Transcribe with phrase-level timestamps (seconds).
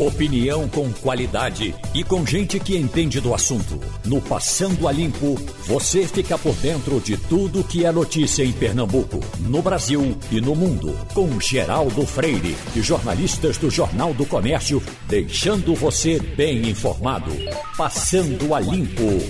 [0.00, 3.78] Opinião com qualidade e com gente que entende do assunto.
[4.06, 5.34] No Passando a Limpo,
[5.66, 10.56] você fica por dentro de tudo que é notícia em Pernambuco, no Brasil e no
[10.56, 10.98] mundo.
[11.12, 17.30] Com Geraldo Freire e jornalistas do Jornal do Comércio, deixando você bem informado.
[17.76, 19.20] Passando a Limpo.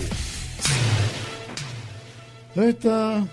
[2.57, 3.29] Eita,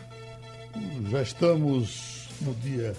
[1.11, 2.95] já estamos no dia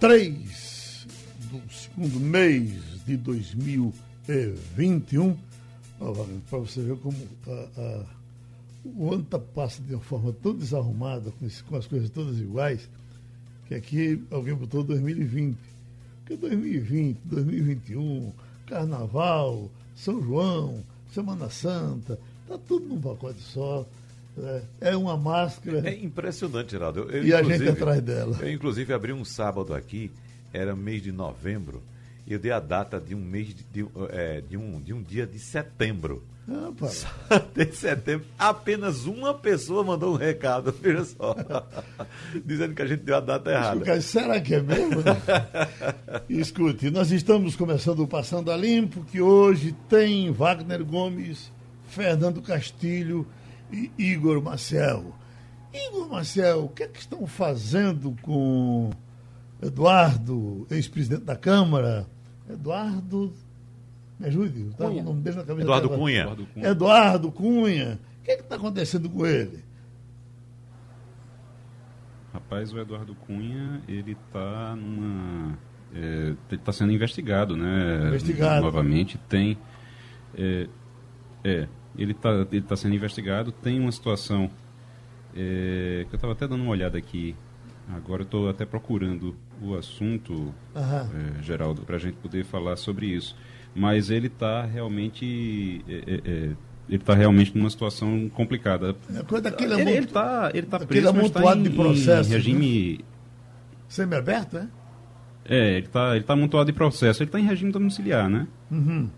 [0.00, 1.06] 3
[1.42, 5.36] do segundo mês de 2021.
[6.48, 7.16] Para você ver como
[7.46, 8.04] a, a,
[8.84, 12.40] o ano tá, passa de uma forma tão desarrumada, com, esse, com as coisas todas
[12.40, 12.88] iguais,
[13.66, 15.56] que aqui alguém botou 2020.
[16.20, 18.32] Porque 2020, 2021,
[18.66, 20.82] Carnaval, São João,
[21.12, 23.86] Semana Santa, tá tudo num pacote só.
[24.38, 25.88] É, é uma máscara.
[25.88, 27.00] É impressionante, Geraldo.
[27.00, 28.38] Eu, eu, e a gente atrás dela.
[28.40, 30.10] Eu, inclusive, abri um sábado aqui,
[30.52, 31.82] era mês de novembro,
[32.26, 35.26] eu dei a data de um mês de, de, é, de um, de um dia
[35.26, 36.24] de setembro.
[36.48, 36.72] Ah,
[37.54, 41.36] de setembro, apenas uma pessoa mandou um recado, veja só,
[42.44, 44.00] dizendo que a gente deu a data errada.
[44.00, 45.02] Será que é mesmo?
[45.02, 45.16] Né?
[46.28, 51.52] Escute, nós estamos começando o Passando a Limpo, que hoje tem Wagner Gomes,
[51.86, 53.26] Fernando Castilho
[53.70, 55.14] e Igor Marcel.
[55.72, 58.90] Igor Marcel, o que é que estão fazendo com
[59.62, 62.06] Eduardo, ex-presidente da Câmara?
[62.52, 63.32] Eduardo.
[64.18, 65.62] Me ajude, tá o nome dele na cabeça.
[65.62, 66.20] Eduardo Cunha.
[66.20, 66.68] Eduardo Cunha.
[66.68, 68.00] Eduardo Cunha.
[68.20, 69.64] O que é está acontecendo com ele?
[72.32, 75.58] Rapaz, o Eduardo Cunha, ele está numa.
[75.94, 78.08] É, ele está sendo investigado, né?
[78.08, 78.62] Investigado.
[78.64, 79.18] Novamente.
[79.28, 79.58] Tem.
[80.34, 80.68] É,
[81.44, 83.52] é ele está ele tá sendo investigado.
[83.52, 84.50] Tem uma situação
[85.34, 87.34] é, que eu estava até dando uma olhada aqui.
[87.88, 91.34] Agora eu estou até procurando o assunto, uhum.
[91.38, 93.36] é, Geraldo, para a gente poder falar sobre isso.
[93.74, 95.82] Mas ele está realmente.
[95.88, 96.50] É, é, é,
[96.88, 98.94] ele está realmente numa situação complicada.
[99.14, 102.98] É coisa daquele ele está ele tá preso, mas está em, de processo, em regime...
[102.98, 103.04] Né?
[103.88, 104.68] Semi-aberto, é?
[105.44, 107.22] É, ele está ele tá amontoado de processo.
[107.22, 108.46] Ele está em regime domiciliar, né?
[108.70, 109.08] Uhum.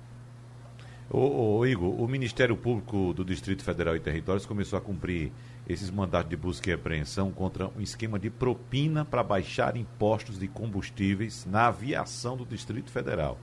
[1.10, 5.30] Ô, ô, Igor, o Ministério Público do Distrito Federal e Territórios começou a cumprir
[5.68, 10.48] esses mandatos de busca e apreensão contra um esquema de propina para baixar impostos de
[10.48, 13.38] combustíveis na aviação do Distrito Federal.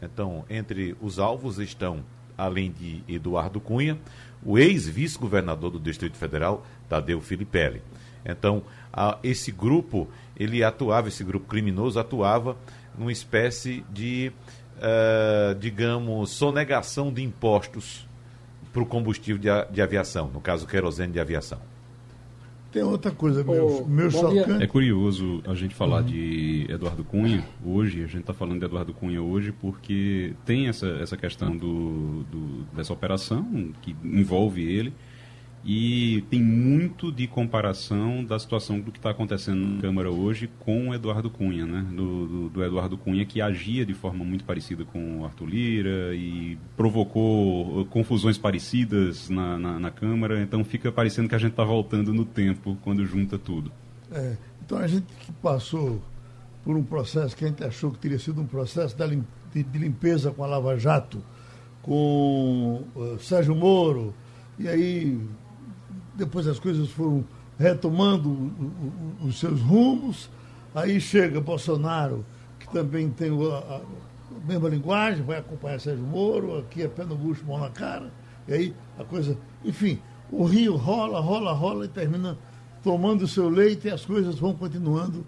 [0.00, 2.02] Então, entre os alvos estão,
[2.36, 3.98] além de Eduardo Cunha,
[4.42, 7.82] o ex-vice-governador do Distrito Federal, Tadeu Filipelli.
[8.24, 12.56] Então, a, esse grupo, ele atuava, esse grupo criminoso atuava
[12.96, 14.32] numa espécie de
[14.78, 18.06] uh, digamos, sonegação de impostos
[18.72, 21.58] para o combustível de, de, aviação, no caso, querosene de aviação.
[22.70, 24.62] Tem outra coisa, meu, oh, meu chocante.
[24.62, 26.06] É curioso a gente falar uhum.
[26.06, 30.86] de Eduardo Cunha hoje, a gente está falando de Eduardo Cunha hoje porque tem essa,
[30.86, 34.94] essa questão do, do, dessa operação que envolve ele
[35.64, 40.88] e tem muito de comparação da situação do que está acontecendo na Câmara hoje com
[40.88, 41.86] o Eduardo Cunha, né?
[41.88, 46.14] Do, do, do, Eduardo Cunha, que agia de forma muito parecida com o Arthur Lira
[46.14, 50.42] e provocou uh, confusões parecidas na, na, na Câmara.
[50.42, 53.70] Então fica parecendo que a gente está voltando no tempo quando junta tudo.
[54.10, 56.02] É, então a gente que passou
[56.64, 60.42] por um processo que a gente achou que teria sido um processo de, limpeza com
[60.42, 61.22] a Lava Jato,
[61.82, 64.12] com uh, Sérgio Moro,
[64.58, 65.18] e aí
[66.14, 67.24] depois as coisas foram
[67.58, 68.52] retomando
[69.22, 70.30] os seus rumos.
[70.74, 72.24] Aí chega Bolsonaro,
[72.58, 73.80] que também tem a,
[74.44, 78.10] mesma linguagem, vai acompanhar Sérgio Moro, aqui é pé no bucho, mão na cara.
[78.48, 79.36] E aí a coisa.
[79.64, 82.36] Enfim, o rio rola, rola, rola e termina
[82.82, 85.24] tomando o seu leite e as coisas vão continuando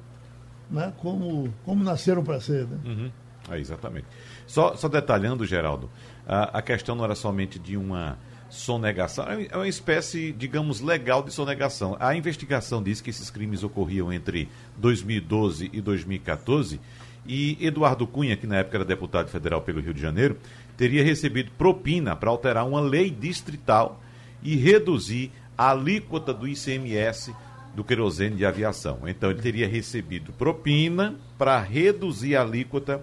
[0.70, 2.66] né, como, como nasceram para ser.
[2.66, 2.78] Né?
[2.84, 3.10] Uhum.
[3.50, 4.06] É, exatamente.
[4.46, 5.90] Só, só detalhando, Geraldo,
[6.26, 8.18] a, a questão não era somente de uma
[8.54, 9.26] sonegação.
[9.28, 11.96] É uma espécie, digamos, legal de sonegação.
[11.98, 16.80] A investigação diz que esses crimes ocorriam entre 2012 e 2014
[17.26, 20.36] e Eduardo Cunha, que na época era deputado federal pelo Rio de Janeiro,
[20.76, 24.00] teria recebido propina para alterar uma lei distrital
[24.42, 27.34] e reduzir a alíquota do ICMS
[27.74, 29.00] do querosene de aviação.
[29.06, 33.02] Então ele teria recebido propina para reduzir a alíquota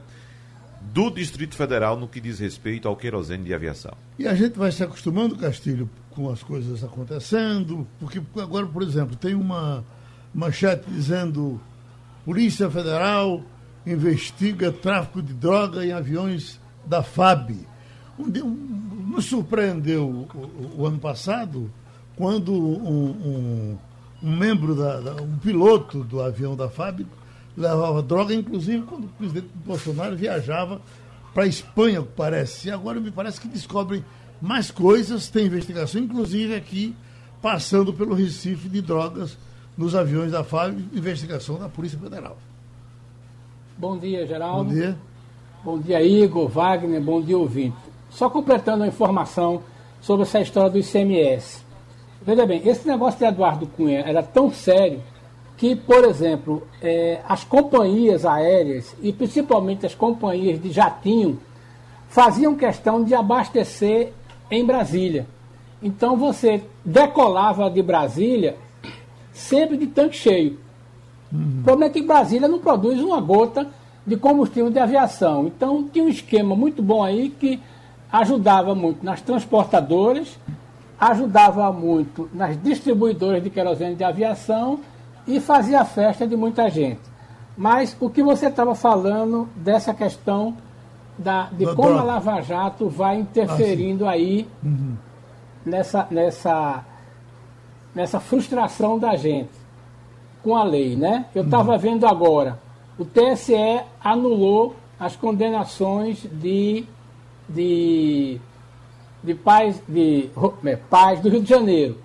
[0.93, 3.93] do Distrito Federal no que diz respeito ao querosene de aviação.
[4.17, 9.15] E a gente vai se acostumando, Castilho, com as coisas acontecendo, porque agora, por exemplo,
[9.15, 9.83] tem uma
[10.33, 11.59] manchete dizendo
[12.25, 13.43] Polícia Federal
[13.85, 17.51] investiga tráfico de droga em aviões da FAB.
[18.19, 21.71] Um, um, nos surpreendeu o, o, ano passado
[22.15, 23.77] quando um, um,
[24.21, 27.05] um membro, da, da, um piloto do avião da FAB
[27.55, 30.81] levava droga, inclusive quando o presidente Bolsonaro viajava
[31.33, 32.67] para a Espanha, parece.
[32.67, 34.03] E agora me parece que descobrem
[34.41, 36.95] mais coisas, tem investigação, inclusive aqui,
[37.41, 39.37] passando pelo Recife de drogas
[39.77, 42.37] nos aviões da FAB, investigação da Polícia Federal.
[43.77, 44.65] Bom dia, Geraldo.
[44.65, 44.97] Bom dia.
[45.63, 47.77] Bom dia, Igor, Wagner, bom dia, ouvinte.
[48.09, 49.61] Só completando a informação
[50.01, 51.63] sobre essa história do ICMS.
[52.23, 55.01] Veja bem, esse negócio de Eduardo Cunha era tão sério
[55.61, 61.39] que, por exemplo, é, as companhias aéreas, e principalmente as companhias de jatinho,
[62.09, 64.11] faziam questão de abastecer
[64.49, 65.27] em Brasília.
[65.79, 68.57] Então você decolava de Brasília
[69.31, 70.59] sempre de tanque cheio.
[71.31, 71.59] Uhum.
[71.59, 73.67] O problema é que Brasília não produz uma gota
[74.05, 75.45] de combustível de aviação.
[75.45, 77.59] Então tinha um esquema muito bom aí que
[78.11, 80.39] ajudava muito nas transportadoras,
[80.99, 84.79] ajudava muito nas distribuidoras de querosene de aviação
[85.31, 86.99] e fazia festa de muita gente.
[87.57, 90.55] Mas o que você estava falando dessa questão
[91.17, 94.95] da, de como a Lava Jato vai interferindo ah, aí uhum.
[95.65, 96.83] nessa, nessa,
[97.93, 99.61] nessa frustração da gente
[100.43, 101.25] com a lei, né?
[101.35, 101.77] Eu estava uhum.
[101.77, 102.59] vendo agora,
[102.97, 106.85] o TSE anulou as condenações de,
[107.47, 108.39] de,
[109.23, 110.29] de pais de
[110.65, 111.97] é, pais do Rio de Janeiro.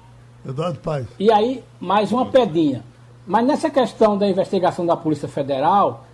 [0.46, 1.06] Eduardo Paz.
[1.19, 2.84] E aí, mais uma pedinha.
[3.26, 6.05] Mas nessa questão da investigação da Polícia Federal,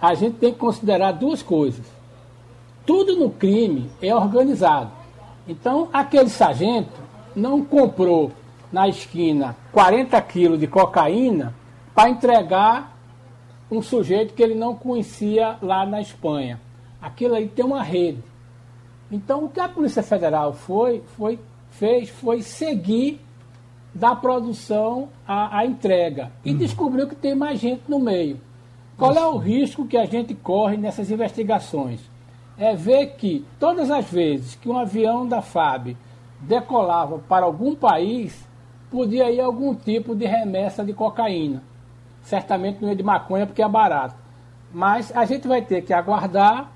[0.00, 1.84] a gente tem que considerar duas coisas.
[2.86, 4.90] Tudo no crime é organizado.
[5.48, 6.92] Então, aquele sargento
[7.34, 8.32] não comprou
[8.72, 11.54] na esquina 40 quilos de cocaína
[11.94, 12.96] para entregar
[13.70, 16.60] um sujeito que ele não conhecia lá na Espanha.
[17.00, 18.22] Aquilo aí tem uma rede.
[19.10, 21.38] Então, o que a Polícia Federal foi, foi,
[21.70, 23.20] fez foi seguir
[23.94, 26.30] da produção à, à entrega.
[26.44, 26.58] E uhum.
[26.58, 28.40] descobriu que tem mais gente no meio.
[28.96, 32.00] Qual é o risco que a gente corre nessas investigações?
[32.58, 35.96] É ver que todas as vezes que um avião da FAB
[36.40, 38.46] decolava para algum país,
[38.90, 41.62] podia ir algum tipo de remessa de cocaína.
[42.22, 44.16] Certamente não é de maconha porque é barato.
[44.72, 46.70] Mas a gente vai ter que aguardar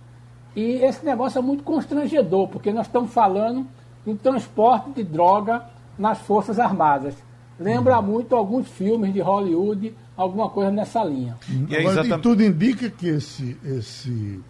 [0.56, 3.66] e esse negócio é muito constrangedor, porque nós estamos falando
[4.06, 5.64] em transporte de droga
[5.98, 7.14] nas Forças Armadas.
[7.58, 11.36] Lembra muito alguns filmes de Hollywood, alguma coisa nessa linha.
[11.48, 12.18] E, agora, exatamente...
[12.18, 14.40] e tudo indica que esse, esse,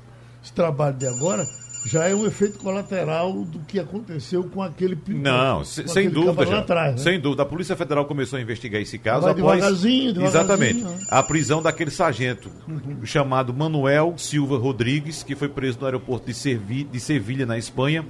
[0.43, 1.47] esse trabalho de agora
[1.85, 6.47] já é um efeito colateral do que aconteceu com aquele Não, com sem aquele dúvida,
[6.47, 6.59] já.
[6.61, 7.03] Atrás, né?
[7.03, 7.43] Sem dúvida.
[7.43, 11.07] A Polícia Federal começou a investigar esse caso Vai após devagarzinho, devagarzinho, exatamente né?
[11.11, 13.05] a prisão daquele sargento uhum.
[13.05, 18.03] chamado Manuel Silva Rodrigues, que foi preso no aeroporto de, Servi, de Sevilha, na Espanha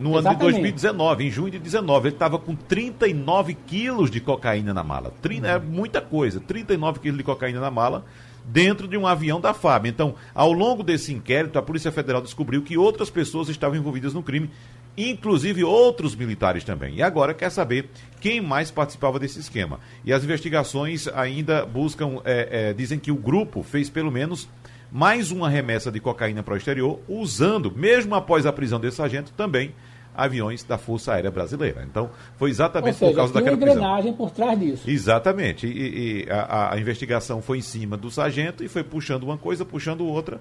[0.00, 0.54] no ano Exatamente.
[0.54, 5.12] de 2019, em junho de 19, ele estava com 39 quilos de cocaína na mala.
[5.20, 8.04] Trin, é muita coisa, 39 quilos de cocaína na mala
[8.44, 9.86] dentro de um avião da FAB.
[9.86, 14.22] Então, ao longo desse inquérito, a Polícia Federal descobriu que outras pessoas estavam envolvidas no
[14.22, 14.50] crime,
[14.96, 16.96] inclusive outros militares também.
[16.96, 19.78] E agora quer saber quem mais participava desse esquema.
[20.04, 24.48] E as investigações ainda buscam, é, é, dizem que o grupo fez pelo menos
[24.90, 29.32] mais uma remessa de cocaína para o exterior, usando, mesmo após a prisão desse sargento,
[29.36, 29.72] também
[30.14, 31.86] aviões da Força Aérea Brasileira.
[31.88, 33.74] Então, foi exatamente seja, por causa daquela prisão.
[33.76, 34.90] engrenagem por trás disso.
[34.90, 35.66] Exatamente.
[35.66, 39.64] E, e a, a, investigação foi em cima do sargento e foi puxando uma coisa,
[39.64, 40.40] puxando outra,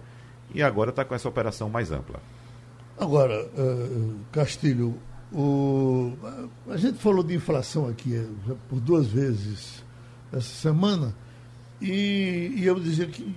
[0.53, 2.19] e agora está com essa operação mais ampla.
[2.99, 4.97] Agora, uh, Castilho,
[5.31, 6.13] o,
[6.69, 9.83] a gente falou de inflação aqui eh, por duas vezes
[10.33, 11.15] essa semana,
[11.81, 13.33] e, e eu dizia que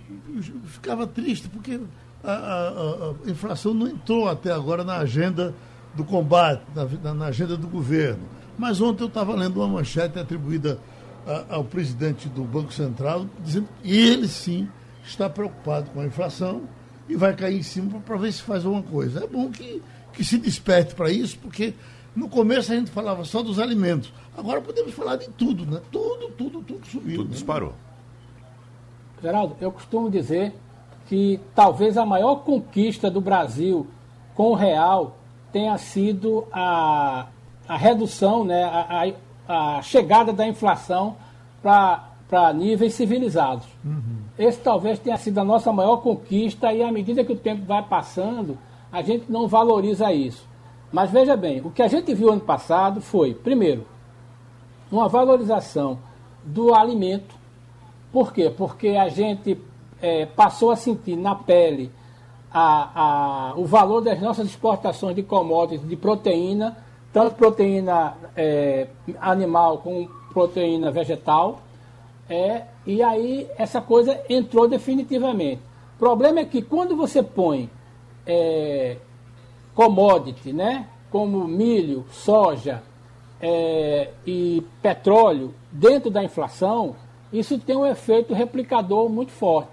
[0.65, 1.79] ficava triste porque
[2.25, 5.55] a, a, a inflação não entrou até agora na agenda
[5.95, 6.63] do combate,
[7.03, 8.23] na, na agenda do governo.
[8.59, 10.79] Mas ontem eu estava lendo uma manchete atribuída
[11.27, 14.69] a, ao presidente do Banco Central, dizendo que ele sim
[15.05, 16.63] está preocupado com a inflação
[17.09, 19.25] e vai cair em cima para ver se faz alguma coisa.
[19.25, 19.83] É bom que,
[20.13, 21.75] que se desperte para isso, porque
[22.15, 24.13] no começo a gente falava só dos alimentos.
[24.37, 25.81] Agora podemos falar de tudo, né?
[25.91, 27.19] Tudo, tudo, tudo subiu.
[27.19, 27.35] Tudo né?
[27.35, 27.75] disparou.
[29.21, 30.55] Geraldo, eu costumo dizer
[31.09, 33.87] que talvez a maior conquista do Brasil
[34.35, 35.19] com o real
[35.53, 37.27] tenha sido a,
[37.69, 39.05] a redução, né, a,
[39.47, 41.17] a, a chegada da inflação
[41.63, 43.67] para níveis civilizados.
[43.85, 44.23] Uhum.
[44.39, 47.83] Esse talvez tenha sido a nossa maior conquista e à medida que o tempo vai
[47.83, 48.59] passando,
[48.91, 50.49] a gente não valoriza isso.
[50.91, 53.87] Mas veja bem, o que a gente viu ano passado foi, primeiro,
[54.91, 55.99] uma valorização
[56.45, 57.35] do alimento.
[58.13, 58.53] Por quê?
[58.55, 59.59] Porque a gente
[60.01, 61.91] é, passou a sentir na pele
[62.53, 66.77] a, a, o valor das nossas exportações de commodities de proteína,
[67.13, 68.89] tanto proteína é,
[69.21, 71.61] animal como proteína vegetal.
[72.29, 75.61] É, e aí essa coisa entrou definitivamente.
[75.97, 77.71] O problema é que quando você põe
[78.27, 78.97] é,
[79.75, 80.87] commodity, né?
[81.11, 82.83] como milho, soja
[83.41, 86.97] é, e petróleo dentro da inflação,
[87.31, 89.72] isso tem um efeito replicador muito forte.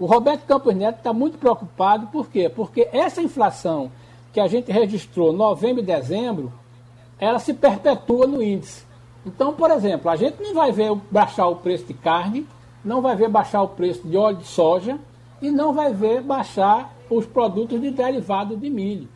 [0.00, 2.48] O Roberto Campos Neto está muito preocupado, por quê?
[2.48, 3.92] Porque essa inflação
[4.32, 6.50] que a gente registrou novembro e dezembro,
[7.18, 8.86] ela se perpetua no índice.
[9.26, 12.48] Então, por exemplo, a gente não vai ver baixar o preço de carne,
[12.82, 14.98] não vai ver baixar o preço de óleo de soja
[15.42, 19.06] e não vai ver baixar os produtos de derivado de milho.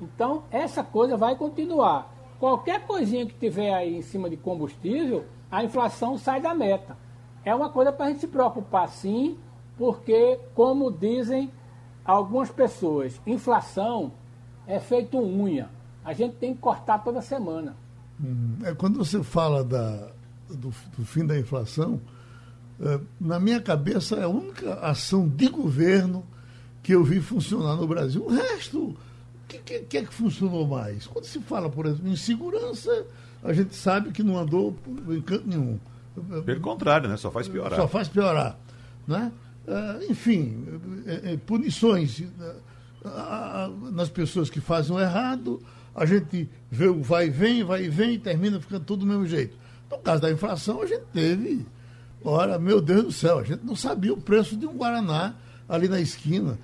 [0.00, 2.14] Então, essa coisa vai continuar.
[2.38, 6.96] Qualquer coisinha que tiver aí em cima de combustível, a inflação sai da meta.
[7.44, 9.36] É uma coisa para a gente se preocupar sim,
[9.76, 11.50] porque, como dizem
[12.04, 14.12] algumas pessoas, inflação
[14.66, 15.68] é feito unha.
[16.04, 17.76] A gente tem que cortar toda semana.
[18.20, 20.10] Hum, é, quando você fala da,
[20.48, 22.00] do, do fim da inflação,
[22.80, 26.24] é, na minha cabeça é a única ação de governo
[26.82, 28.24] que eu vi funcionar no Brasil.
[28.24, 28.78] O resto
[29.46, 31.06] o que, que, que, é que funcionou mais?
[31.06, 33.06] Quando se fala, por exemplo, em segurança,
[33.44, 34.74] a gente sabe que não andou
[35.08, 35.78] em canto nenhum.
[36.44, 37.16] Pelo contrário, né?
[37.16, 37.78] Só faz piorar.
[37.78, 38.58] Só faz piorar.
[39.06, 39.30] Né?
[39.66, 40.64] Uh, enfim,
[41.06, 42.22] é, é, punições
[43.92, 45.60] nas pessoas que fazem o errado,
[45.94, 49.06] a gente vê o vai e vem, vai e vem, e termina ficando tudo do
[49.06, 49.56] mesmo jeito.
[49.90, 51.66] No caso da inflação, a gente teve.
[52.22, 55.34] Ora, meu Deus do céu, a gente não sabia o preço de um Guaraná
[55.68, 56.58] ali na esquina.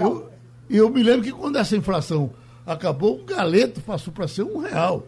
[0.00, 0.30] Eu,
[0.68, 2.30] e eu me lembro que quando essa inflação
[2.66, 5.06] acabou, um galeto passou para ser um real.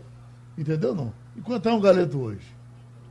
[0.56, 1.12] Entendeu não?
[1.36, 2.55] E quanto é um galeto hoje?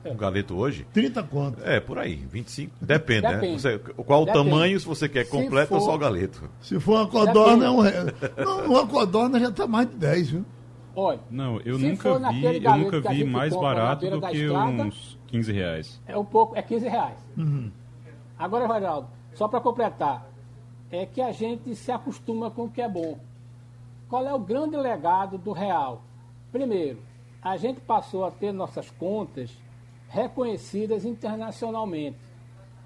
[0.06, 0.86] Um galeto hoje?
[0.94, 1.64] 30 conto.
[1.64, 2.74] É, por aí, 25.
[2.80, 3.48] Depende, Depende.
[3.48, 3.58] né?
[3.58, 6.48] Você, qual o tamanho, se você quer completo for, ou só o galeto?
[6.62, 8.06] Se for uma codorna, é um real.
[8.38, 10.46] Não, uma codorna já está mais de 10, viu?
[10.98, 15.52] Olha, não, eu nunca vi, eu nunca vi mais barato do que estrada, uns 15
[15.52, 16.02] reais.
[16.08, 17.18] É um pouco, é 15 reais.
[17.38, 17.70] Uhum.
[18.40, 20.26] Agora, Geraldo, só para completar,
[20.90, 23.20] é que a gente se acostuma com o que é bom.
[24.08, 26.02] Qual é o grande legado do real?
[26.50, 27.00] Primeiro,
[27.42, 29.52] a gente passou a ter nossas contas
[30.16, 32.18] reconhecidas internacionalmente.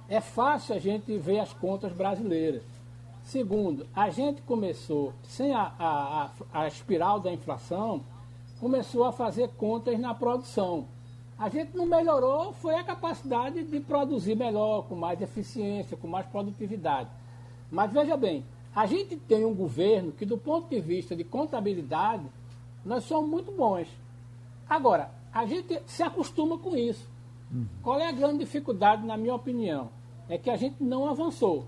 [0.10, 2.64] É fácil a gente ver as contas brasileiras.
[3.24, 8.02] Segundo, a gente começou, sem a, a, a, espiral da inflação,
[8.60, 10.88] começou a fazer contas na produção.
[11.38, 16.26] A gente não melhorou, foi a capacidade de produzir melhor, com mais eficiência, com mais
[16.26, 17.10] produtividade.
[17.70, 18.44] Mas veja bem,
[18.76, 22.26] a gente tem um governo que, do ponto de vista de contabilidade,
[22.84, 23.88] nós somos muito bons.
[24.68, 27.08] Agora, a gente se acostuma com isso.
[27.52, 27.66] Uhum.
[27.82, 29.90] Qual é a grande dificuldade, na minha opinião?
[30.28, 31.68] É que a gente não avançou.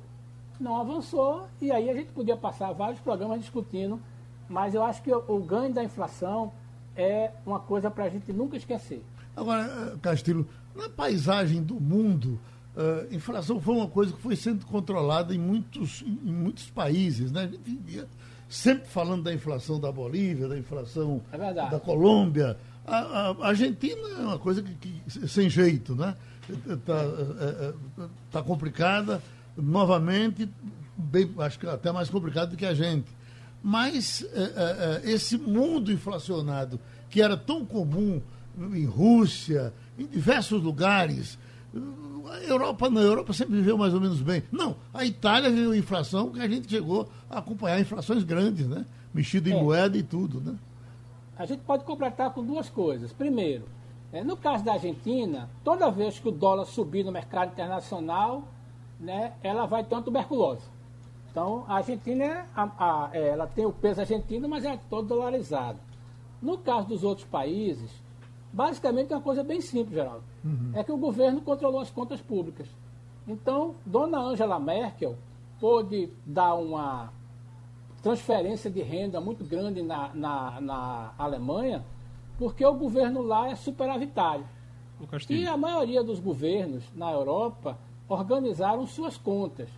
[0.59, 3.99] Não avançou e aí a gente podia passar vários programas discutindo,
[4.47, 6.51] mas eu acho que o, o ganho da inflação
[6.95, 9.03] é uma coisa para a gente nunca esquecer.
[9.35, 12.39] Agora, eh, Castilho, na paisagem do mundo,
[12.73, 17.29] Uh, inflação foi uma coisa que foi sendo controlada em muitos, em muitos países.
[17.29, 17.51] Né?
[17.51, 18.07] A gente
[18.47, 22.57] sempre falando da inflação da Bolívia, da inflação é da Colômbia.
[22.91, 26.13] A, a, Argentina é uma coisa que, que sem jeito, né?
[26.49, 27.45] Está é,
[28.01, 29.23] é, tá complicada,
[29.55, 30.49] novamente,
[30.97, 33.07] bem, acho que até mais complicado do que a gente.
[33.63, 36.79] Mas é, é, esse mundo inflacionado,
[37.09, 38.21] que era tão comum
[38.73, 41.39] em Rússia, em diversos lugares,
[42.29, 44.43] a Europa não, a Europa sempre viveu mais ou menos bem.
[44.51, 48.85] Não, a Itália viveu inflação que a gente chegou a acompanhar inflações grandes, né?
[49.13, 49.61] Mexido em é.
[49.61, 50.57] moeda e tudo, né?
[51.41, 53.11] A gente pode completar com duas coisas.
[53.11, 53.65] Primeiro,
[54.13, 58.43] é, no caso da Argentina, toda vez que o dólar subir no mercado internacional,
[58.99, 60.69] né, ela vai ter uma tuberculose.
[61.31, 65.79] Então, a Argentina, a, a, é, ela tem o peso argentino, mas é todo dolarizado.
[66.39, 67.89] No caso dos outros países,
[68.53, 70.23] basicamente é uma coisa bem simples, Geraldo.
[70.45, 70.73] Uhum.
[70.75, 72.67] É que o governo controlou as contas públicas.
[73.27, 75.15] Então, Dona Angela Merkel
[75.59, 77.11] pôde dar uma
[78.01, 81.83] transferência de renda muito grande na, na, na Alemanha,
[82.37, 84.45] porque o governo lá é superavitário.
[85.29, 87.77] E a maioria dos governos na Europa
[88.07, 89.69] organizaram suas contas.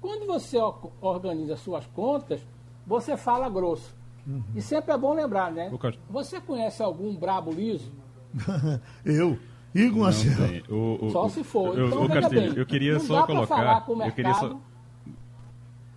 [0.00, 0.56] Quando você
[1.00, 2.40] organiza suas contas,
[2.86, 3.96] você fala grosso.
[4.26, 4.42] Uhum.
[4.54, 5.70] E sempre é bom lembrar, né?
[6.10, 7.90] Você conhece algum brabo liso?
[9.04, 9.38] eu.
[9.74, 10.62] Igor Marcelo.
[10.68, 11.78] O, o, só se for.
[11.78, 13.84] Eu, então, o Castilho, bem, eu queria só colocar.
[13.84, 14.60] Com o mercado, eu queria só...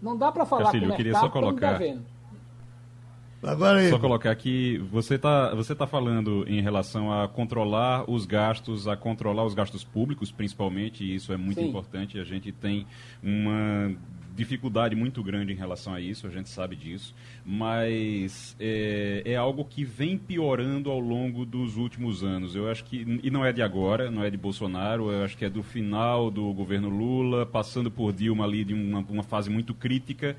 [0.02, 1.82] Não dá para falar Castilho, com o mercado, eu queria só colocar.
[3.44, 3.90] Agora aí.
[3.90, 8.96] Só colocar que você está você tá falando em relação a controlar os gastos, a
[8.96, 11.70] controlar os gastos públicos, principalmente, e isso é muito Sim.
[11.70, 12.20] importante.
[12.20, 12.86] A gente tem
[13.24, 13.96] uma
[14.36, 17.14] dificuldade muito grande em relação a isso, a gente sabe disso,
[17.46, 22.56] mas é, é, algo que vem piorando ao longo dos últimos anos.
[22.56, 25.46] Eu acho que, e não é de agora, não é de Bolsonaro, eu acho que
[25.46, 29.74] é do final do governo Lula, passando por Dilma ali de uma, uma fase muito
[29.74, 30.36] crítica.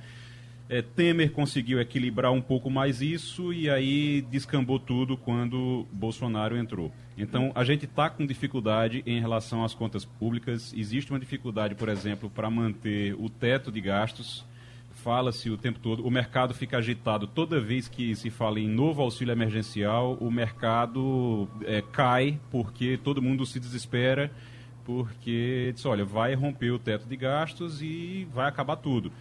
[0.68, 6.90] É, Temer conseguiu equilibrar um pouco mais isso e aí descambou tudo quando Bolsonaro entrou.
[7.16, 10.72] Então, a gente está com dificuldade em relação às contas públicas.
[10.76, 14.44] Existe uma dificuldade, por exemplo, para manter o teto de gastos.
[14.94, 19.02] Fala-se o tempo todo, o mercado fica agitado toda vez que se fala em novo
[19.02, 24.30] auxílio emergencial, o mercado é, cai porque todo mundo se desespera
[24.84, 29.12] porque diz, olha, vai romper o teto de gastos e vai acabar tudo.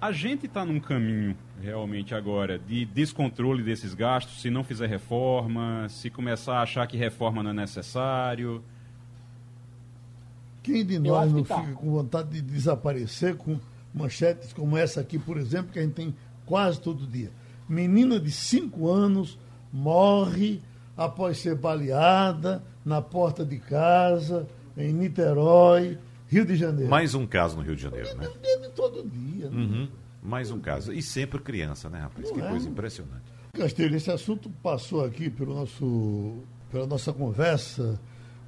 [0.00, 5.88] A gente está num caminho realmente agora de descontrole desses gastos, se não fizer reforma,
[5.88, 8.62] se começar a achar que reforma não é necessário.
[10.62, 11.60] Quem de nós não tá.
[11.60, 13.58] fica com vontade de desaparecer com
[13.92, 16.14] manchetes como essa aqui, por exemplo, que a gente tem
[16.46, 17.32] quase todo dia?
[17.68, 19.36] Menina de 5 anos
[19.72, 20.60] morre
[20.96, 26.90] após ser baleada na porta de casa, em Niterói Rio de Janeiro.
[26.90, 28.28] Mais um caso no Rio de Janeiro, né?
[28.78, 29.50] Todo dia.
[29.50, 29.56] Né?
[29.56, 29.88] Uhum.
[30.22, 30.92] Mais um caso.
[30.92, 32.28] E sempre criança, né, rapaz?
[32.28, 32.48] Não que é?
[32.48, 33.24] coisa impressionante.
[33.52, 38.00] Castilho, esse assunto passou aqui pelo nosso, pela nossa conversa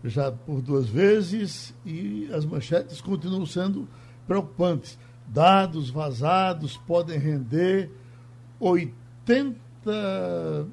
[0.04, 3.88] já por duas vezes e as manchetes continuam sendo
[4.26, 4.96] preocupantes.
[5.26, 7.90] Dados vazados podem render
[8.58, 9.58] 80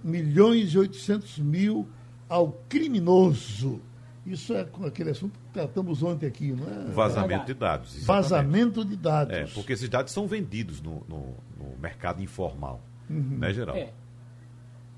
[0.04, 1.88] milhões e 800 mil
[2.30, 3.82] ao criminoso.
[4.28, 6.92] Isso é aquele assunto que tratamos ontem aqui, não é?
[6.92, 7.96] Vazamento de dados.
[7.96, 8.06] Exatamente.
[8.06, 9.34] Vazamento de dados.
[9.34, 13.38] É, porque esses dados são vendidos no, no, no mercado informal, uhum.
[13.38, 13.80] né, Geraldo?
[13.80, 13.94] É.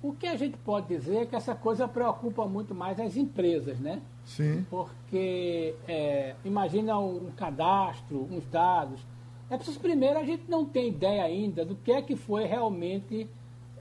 [0.02, 3.80] O que a gente pode dizer é que essa coisa preocupa muito mais as empresas,
[3.80, 4.02] né?
[4.24, 4.66] Sim.
[4.70, 9.06] Porque é, imagina um cadastro, uns dados.
[9.50, 13.30] É preciso primeiro a gente não tem ideia ainda do que é que foi realmente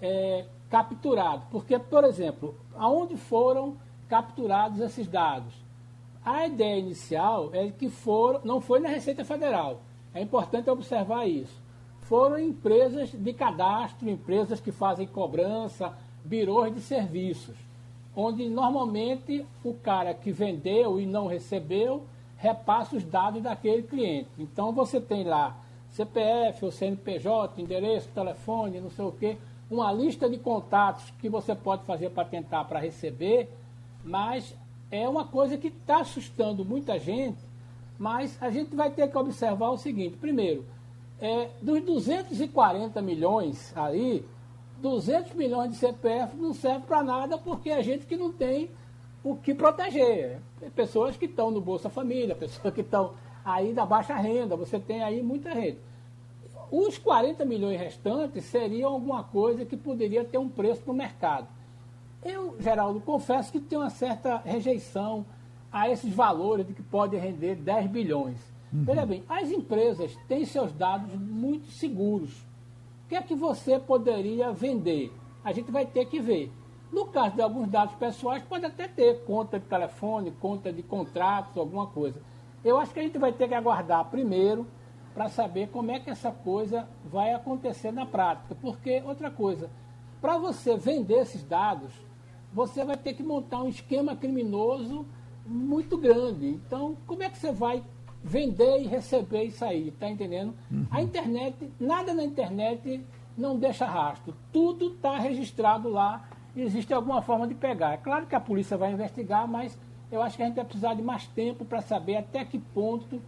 [0.02, 1.46] é, capturado.
[1.50, 3.76] Porque, por exemplo, aonde foram
[4.08, 5.54] capturados esses dados.
[6.24, 9.80] A ideia inicial é que foram, não foi na Receita Federal.
[10.14, 11.60] É importante observar isso.
[12.02, 15.92] Foram empresas de cadastro, empresas que fazem cobrança,
[16.24, 17.56] birôs de serviços,
[18.16, 22.04] onde normalmente o cara que vendeu e não recebeu
[22.36, 24.30] repassa os dados daquele cliente.
[24.38, 25.56] Então você tem lá
[25.90, 29.36] CPF, ou CNPJ, endereço, telefone, não sei o quê,
[29.70, 33.50] uma lista de contatos que você pode fazer para tentar para receber
[34.08, 34.56] mas
[34.90, 37.38] é uma coisa que está assustando muita gente,
[37.98, 40.64] mas a gente vai ter que observar o seguinte, primeiro,
[41.20, 44.24] é, dos 240 milhões aí,
[44.78, 48.70] 200 milhões de CPF não serve para nada porque é gente que não tem
[49.22, 50.40] o que proteger.
[50.74, 53.12] Pessoas que estão no Bolsa Família, pessoas que estão
[53.44, 55.78] aí da baixa renda, você tem aí muita renda.
[56.70, 61.57] Os 40 milhões restantes seriam alguma coisa que poderia ter um preço no mercado.
[62.24, 65.24] Eu, Geraldo, confesso que tenho uma certa rejeição
[65.70, 68.38] a esses valores de que pode render 10 bilhões.
[68.72, 68.84] Uhum.
[68.84, 72.32] Veja bem, as empresas têm seus dados muito seguros.
[73.04, 75.12] O que é que você poderia vender?
[75.44, 76.52] A gente vai ter que ver.
[76.92, 81.56] No caso de alguns dados pessoais, pode até ter conta de telefone, conta de contratos,
[81.56, 82.20] alguma coisa.
[82.64, 84.66] Eu acho que a gente vai ter que aguardar primeiro
[85.14, 88.54] para saber como é que essa coisa vai acontecer na prática.
[88.54, 89.70] Porque, outra coisa,
[90.20, 91.92] para você vender esses dados,
[92.52, 95.06] você vai ter que montar um esquema criminoso
[95.46, 96.48] muito grande.
[96.48, 97.82] Então, como é que você vai
[98.22, 99.88] vender e receber isso aí?
[99.88, 100.54] Está entendendo?
[100.70, 100.86] Uhum.
[100.90, 103.04] A internet, nada na internet
[103.36, 104.34] não deixa rastro.
[104.52, 107.94] Tudo está registrado lá e existe alguma forma de pegar.
[107.94, 109.78] É claro que a polícia vai investigar, mas
[110.10, 113.20] eu acho que a gente vai precisar de mais tempo para saber até que ponto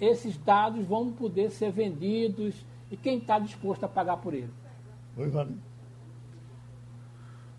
[0.00, 4.50] esses dados vão poder ser vendidos e quem está disposto a pagar por eles.
[5.16, 5.56] Oi, Vale.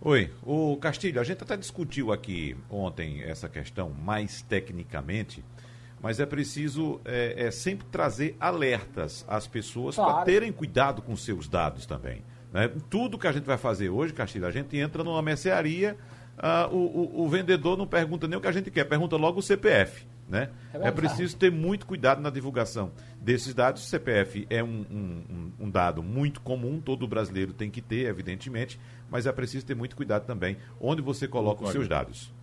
[0.06, 5.42] Oi, o Castilho, a gente até discutiu aqui ontem essa questão mais tecnicamente,
[6.02, 10.16] mas é preciso é, é sempre trazer alertas às pessoas claro.
[10.16, 12.22] para terem cuidado com seus dados também.
[12.52, 12.70] Né?
[12.90, 15.96] Tudo que a gente vai fazer hoje, Castilho, a gente entra numa mercearia,
[16.38, 19.40] uh, o, o, o vendedor não pergunta nem o que a gente quer, pergunta logo
[19.40, 20.06] o CPF.
[20.28, 20.50] Né?
[20.74, 22.92] É, é, preciso ter muito cuidado na divulgação
[23.24, 23.84] desses dados.
[23.84, 28.80] O CPF é um, um, um, dado muito comum, todo brasileiro tem que ter, evidentemente,
[29.10, 32.34] mas é preciso ter muito cuidado também onde você coloca os seus dados.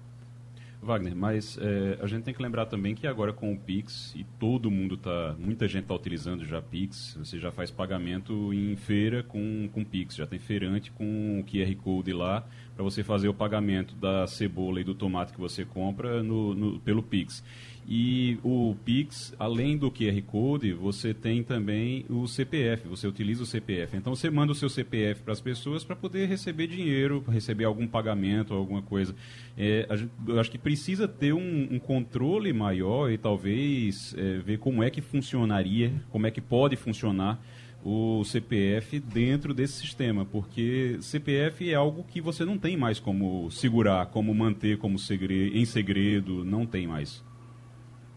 [0.82, 4.24] Wagner, mas é, a gente tem que lembrar também que agora com o Pix, e
[4.38, 9.22] todo mundo está, muita gente está utilizando já Pix, você já faz pagamento em feira
[9.22, 13.34] com, com Pix, já tem feirante com o QR Code lá para você fazer o
[13.34, 17.44] pagamento da cebola e do tomate que você compra no, no, pelo Pix.
[17.86, 23.46] E o Pix, além do QR Code, você tem também o CPF, você utiliza o
[23.46, 23.96] CPF.
[23.96, 27.86] Então você manda o seu CPF para as pessoas para poder receber dinheiro, receber algum
[27.86, 29.14] pagamento, alguma coisa.
[29.58, 34.60] É, gente, eu acho que precisa ter um, um controle maior e talvez é, ver
[34.60, 37.40] como é que funcionaria, como é que pode funcionar
[37.84, 43.50] o CPF dentro desse sistema, porque CPF é algo que você não tem mais como
[43.50, 47.24] segurar, como manter como segredo, em segredo, não tem mais.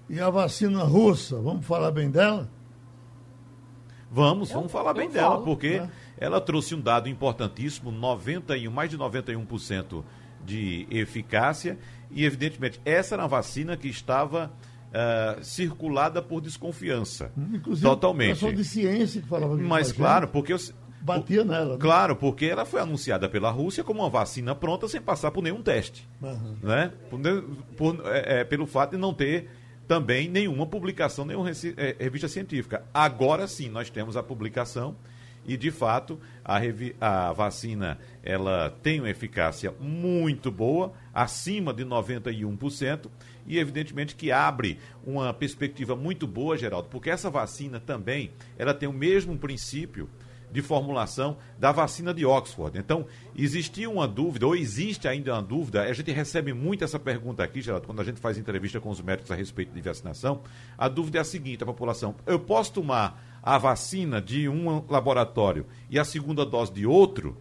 [0.07, 2.47] E a vacina russa, vamos falar bem dela?
[4.11, 5.89] Vamos, vamos falar bem dela, porque né?
[6.19, 10.03] ela trouxe um dado importantíssimo, 91, mais de 91%
[10.45, 11.79] de eficácia,
[12.13, 14.51] e evidentemente essa era uma vacina que estava
[14.93, 17.31] uh, circulada por desconfiança.
[17.37, 18.33] Inclusive, totalmente.
[18.35, 20.59] Pessoal de ciência que falava que Mas claro, porque eu,
[21.03, 21.73] batia nela.
[21.73, 21.79] Né?
[21.79, 25.61] Claro, porque ela foi anunciada pela Rússia como uma vacina pronta sem passar por nenhum
[25.61, 26.55] teste, uhum.
[26.61, 26.91] né?
[27.09, 27.19] Por,
[27.75, 29.49] por, é, é, pelo fato de não ter
[29.87, 32.83] também nenhuma publicação, nenhuma é, revista científica.
[32.93, 34.95] Agora sim, nós temos a publicação
[35.45, 36.59] e de fato a,
[37.01, 43.09] a, vacina ela tem uma eficácia muito boa, acima de 91%,
[43.45, 48.87] e evidentemente que abre uma perspectiva muito boa, Geraldo, porque essa vacina também ela tem
[48.87, 50.09] o mesmo princípio
[50.53, 52.77] de formulação da vacina de Oxford.
[52.77, 57.43] Então, existia uma dúvida, ou existe ainda uma dúvida, a gente recebe muito essa pergunta
[57.43, 60.43] aqui, Geraldo, quando a gente faz entrevista com os médicos a respeito de vacinação.
[60.77, 65.65] A dúvida é a seguinte: a população, eu posso tomar a vacina de um laboratório
[65.89, 67.35] e a segunda dose de outro?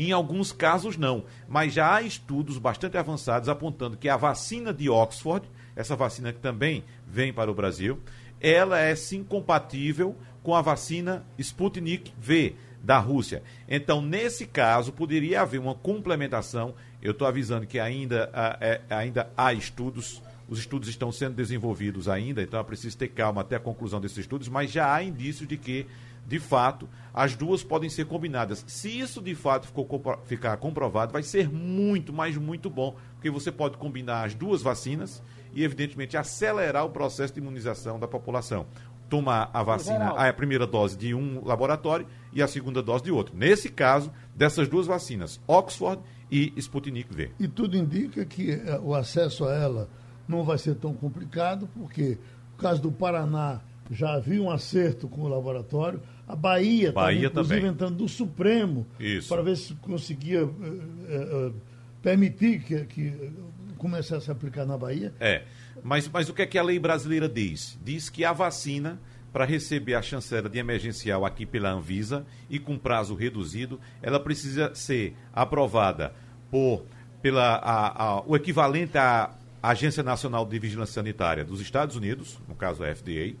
[0.00, 1.24] Em alguns casos, não.
[1.48, 6.38] Mas já há estudos bastante avançados apontando que a vacina de Oxford, essa vacina que
[6.38, 7.98] também vem para o Brasil,
[8.40, 13.42] ela é sim compatível com a vacina Sputnik V da Rússia.
[13.68, 16.76] Então, nesse caso, poderia haver uma complementação.
[17.02, 18.30] Eu estou avisando que ainda,
[18.60, 23.40] é, ainda há estudos, os estudos estão sendo desenvolvidos ainda, então é preciso ter calma
[23.40, 25.86] até a conclusão desses estudos, mas já há indícios de que,
[26.28, 28.62] de fato, as duas podem ser combinadas.
[28.68, 29.88] Se isso de fato ficou,
[30.24, 35.22] ficar comprovado, vai ser muito, mas muito bom, porque você pode combinar as duas vacinas
[35.54, 38.66] e, evidentemente, acelerar o processo de imunização da população
[39.08, 43.34] tomar a vacina, a primeira dose de um laboratório e a segunda dose de outro.
[43.34, 47.30] Nesse caso, dessas duas vacinas, Oxford e Sputnik V.
[47.40, 49.88] E tudo indica que eh, o acesso a ela
[50.28, 52.18] não vai ser tão complicado, porque
[52.52, 57.42] no caso do Paraná já havia um acerto com o laboratório, a Bahia, Bahia também,
[57.42, 58.86] inclusive entrando do Supremo
[59.28, 61.54] para ver se conseguia uh, uh,
[62.02, 63.32] permitir que, que
[63.78, 65.14] começasse a aplicar na Bahia.
[65.18, 65.44] É.
[65.82, 67.78] Mas, mas o que é que a lei brasileira diz?
[67.82, 69.00] Diz que a vacina,
[69.32, 74.74] para receber a chancela de emergencial aqui pela Anvisa e com prazo reduzido, ela precisa
[74.74, 76.12] ser aprovada
[76.50, 76.84] por
[77.22, 82.54] pela a, a, o equivalente à Agência Nacional de Vigilância Sanitária dos Estados Unidos, no
[82.54, 83.34] caso a FDA,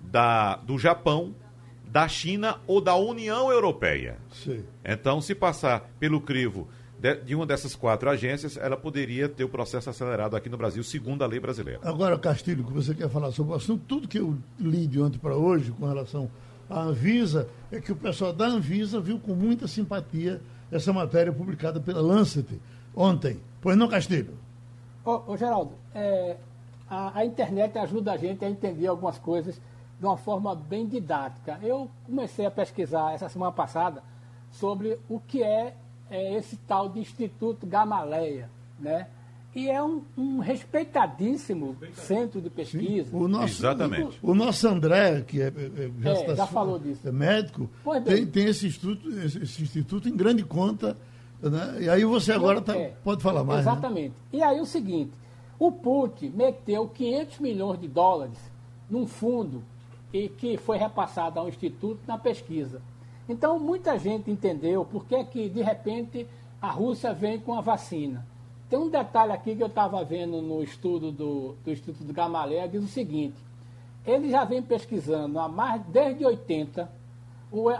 [0.00, 1.34] da, do Japão,
[1.90, 4.18] da China ou da União Europeia.
[4.32, 4.64] Sim.
[4.84, 9.48] Então, se passar pelo crivo de, de, uma dessas quatro agências, ela poderia ter o
[9.48, 11.80] processo acelerado aqui no Brasil, segundo a lei brasileira.
[11.82, 15.18] Agora, Castilho, que você quer falar sobre o assunto, tudo que eu li de ontem
[15.18, 16.30] para hoje com relação
[16.68, 21.80] à Anvisa, é que o pessoal da Anvisa viu com muita simpatia essa matéria publicada
[21.80, 22.46] pela Lancet
[22.94, 23.40] ontem.
[23.60, 24.34] Pois não, Castilho?
[25.04, 26.36] Ô, ô Geraldo, é,
[26.90, 29.60] a, a internet ajuda a gente a entender algumas coisas
[29.98, 31.58] de uma forma bem didática.
[31.62, 34.02] Eu comecei a pesquisar essa semana passada
[34.50, 35.74] sobre o que é
[36.10, 39.08] é esse tal de Instituto Gamaleia, né?
[39.54, 43.16] E é um, um respeitadíssimo centro de pesquisa.
[43.16, 44.18] O nosso, Exatamente.
[44.22, 47.08] O, o, nosso André, que é, é já, é, já falou disso.
[47.08, 47.68] é médico,
[48.04, 50.96] tem, tem esse, instituto, esse, esse, instituto em grande conta.
[51.42, 51.78] Né?
[51.80, 53.64] E aí você agora tá, é, pode falar mais.
[53.64, 53.72] Né?
[53.72, 54.14] Exatamente.
[54.32, 54.38] Né?
[54.38, 55.12] E aí o seguinte,
[55.58, 58.38] o PUT meteu 500 milhões de dólares
[58.88, 59.62] num fundo
[60.12, 62.80] e que foi repassado ao Instituto na pesquisa.
[63.28, 66.26] Então, muita gente entendeu por que, que de repente,
[66.60, 68.26] a Rússia vem com a vacina.
[68.70, 72.82] Tem um detalhe aqui que eu estava vendo no estudo do, do Instituto Gamaleia, diz
[72.82, 73.36] o seguinte,
[74.06, 76.90] ele já vem pesquisando há mais, desde 80,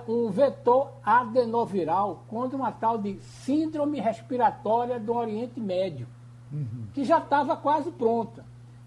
[0.06, 6.06] um vetor adenoviral contra uma tal de síndrome respiratória do Oriente Médio,
[6.50, 6.86] uhum.
[6.94, 8.44] que já estava quase pronta.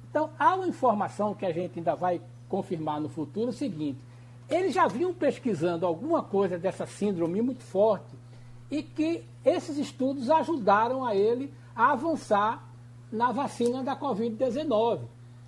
[0.10, 2.20] Então, há uma informação que a gente ainda vai
[2.52, 3.98] confirmar no futuro, o seguinte,
[4.50, 8.14] eles já vinham pesquisando alguma coisa dessa síndrome muito forte
[8.70, 12.62] e que esses estudos ajudaram a ele a avançar
[13.10, 15.00] na vacina da Covid-19.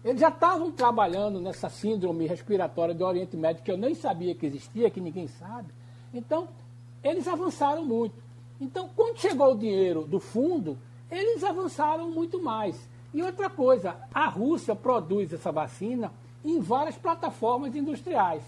[0.05, 4.45] Eles já estavam trabalhando nessa síndrome respiratória do Oriente Médio, que eu nem sabia que
[4.45, 5.67] existia, que ninguém sabe.
[6.13, 6.47] Então,
[7.03, 8.15] eles avançaram muito.
[8.59, 10.77] Então, quando chegou o dinheiro do fundo,
[11.11, 12.89] eles avançaram muito mais.
[13.13, 16.11] E outra coisa, a Rússia produz essa vacina
[16.43, 18.43] em várias plataformas industriais.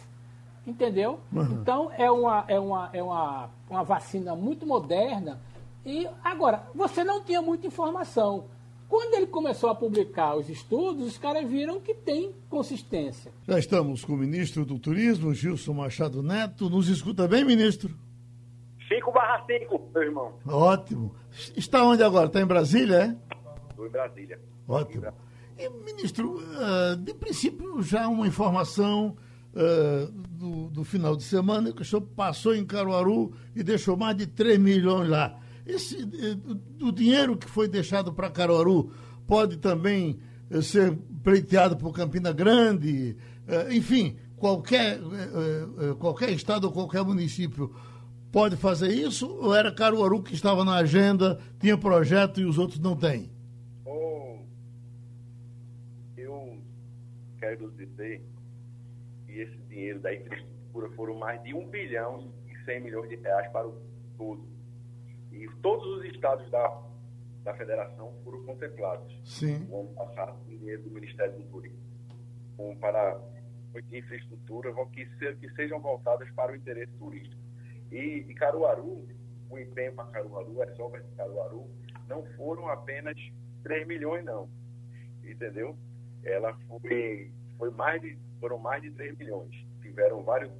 [0.65, 1.19] Entendeu?
[1.31, 1.59] Uhum.
[1.61, 5.39] Então é, uma, é, uma, é uma, uma vacina muito moderna.
[5.85, 8.45] E agora, você não tinha muita informação.
[8.87, 13.31] Quando ele começou a publicar os estudos, os caras viram que tem consistência.
[13.47, 16.69] Já estamos com o ministro do Turismo, Gilson Machado Neto.
[16.69, 17.95] Nos escuta bem, ministro?
[18.87, 20.33] 5 barra 5, meu irmão.
[20.47, 21.15] Ótimo.
[21.55, 22.27] Está onde agora?
[22.27, 23.15] Está em Brasília, é?
[23.69, 24.39] Estou em Brasília.
[24.67, 25.11] Ótimo.
[25.57, 29.15] E, ministro, uh, de princípio, já uma informação
[29.53, 34.17] uh, do, do, final de semana que o senhor passou em Caruaru e deixou mais
[34.17, 35.39] de 3 milhões lá.
[35.65, 38.91] Esse, uh, o dinheiro que foi deixado para Caruaru
[39.25, 40.19] pode também
[40.61, 43.17] ser pleiteado por Campina Grande,
[43.71, 44.99] enfim, qualquer,
[45.97, 47.73] qualquer estado ou qualquer município
[48.31, 49.27] pode fazer isso?
[49.27, 53.34] Ou era Caruaru que estava na agenda, tinha projeto e os outros não têm?
[57.45, 58.25] Quero dizer
[59.25, 63.51] que esse dinheiro da infraestrutura foram mais de 1 bilhão e 100 milhões de reais
[63.51, 63.79] para o
[64.17, 64.47] todo.
[65.31, 66.81] E todos os estados da,
[67.43, 69.59] da federação foram contemplados Sim.
[69.65, 71.85] no ano passado com dinheiro do Ministério do Turismo.
[72.79, 73.21] Para
[73.91, 77.41] infraestrutura que, se, que sejam voltadas para o interesse turístico.
[77.91, 79.05] E, e Caruaru,
[79.49, 81.69] o empenho para Caruaru, as obras de Caruaru,
[82.07, 83.15] não foram apenas
[83.63, 84.49] 3 milhões, não.
[85.23, 85.77] Entendeu?
[86.25, 89.55] Ela foi, foi mais de, foram mais de 3 milhões.
[89.81, 90.51] Tiveram vários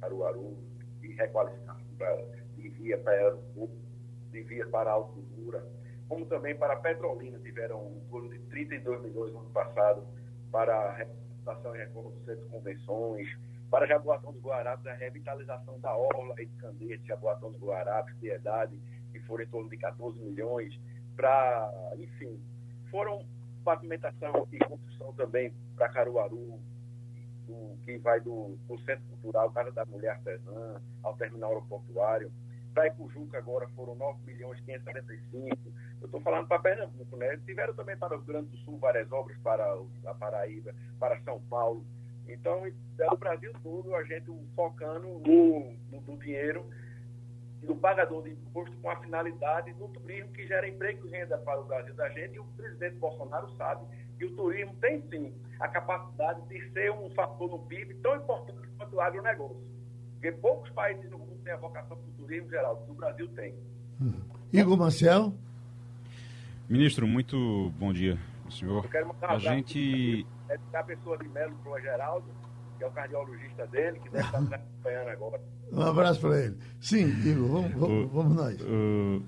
[0.00, 0.56] Caruaru
[1.02, 2.24] e requalificaram
[2.56, 3.86] de via para aeroporto,
[4.30, 5.66] via para Altura,
[6.08, 10.06] como também para Petrolina, tiveram um torno de 32 milhões no ano passado
[10.52, 11.78] para a reabilitação e
[12.24, 13.28] centro de convenções,
[13.70, 18.78] para Jaboatão dos Guarapes, a revitalização da Orla e de Candeias, Jaboatão dos Guarapes, Piedade,
[19.10, 20.78] que foram em torno de 14 milhões,
[21.16, 22.40] para, enfim,
[22.90, 23.26] foram
[23.66, 26.60] pavimentação e construção também para Caruaru,
[27.48, 32.30] do, que vai do, do, Centro Cultural Casa da Mulher Artesã ao terminal aeroportuário.
[32.72, 35.56] Para Ipujuca agora foram 9 milhões 575.
[36.00, 37.40] Eu estou falando para Pernambuco, né?
[37.44, 39.64] Tiveram também para o Grande do Sul várias obras para
[40.04, 41.84] a Paraíba, para São Paulo.
[42.28, 46.64] Então, é o Brasil todo, a gente focando no, no, no dinheiro
[47.62, 51.60] do pagador de imposto com a finalidade do turismo que gera emprego e renda para
[51.60, 52.34] o Brasil da gente.
[52.34, 53.84] E o presidente Bolsonaro sabe
[54.18, 58.68] que o turismo tem sim a capacidade de ser um fator no PIB tão importante
[58.76, 59.60] quanto o agronegócio.
[60.14, 63.28] Porque poucos países no mundo têm a vocação para o turismo geral, que o Brasil
[63.28, 63.54] tem.
[64.00, 64.20] Hum.
[64.52, 65.32] Igor Marcel.
[66.68, 68.18] Ministro, muito bom dia,
[68.50, 68.84] senhor.
[68.84, 70.26] Eu quero mandar um a gente.
[70.48, 72.45] É a pessoa de Melo para o Geraldo
[72.76, 75.40] que é o cardiologista dele, que deve estar nos acompanhando agora.
[75.72, 76.56] Um abraço para ele.
[76.80, 78.60] Sim, Igor, vamos, vamos, o, vamos nós.
[78.62, 79.20] O,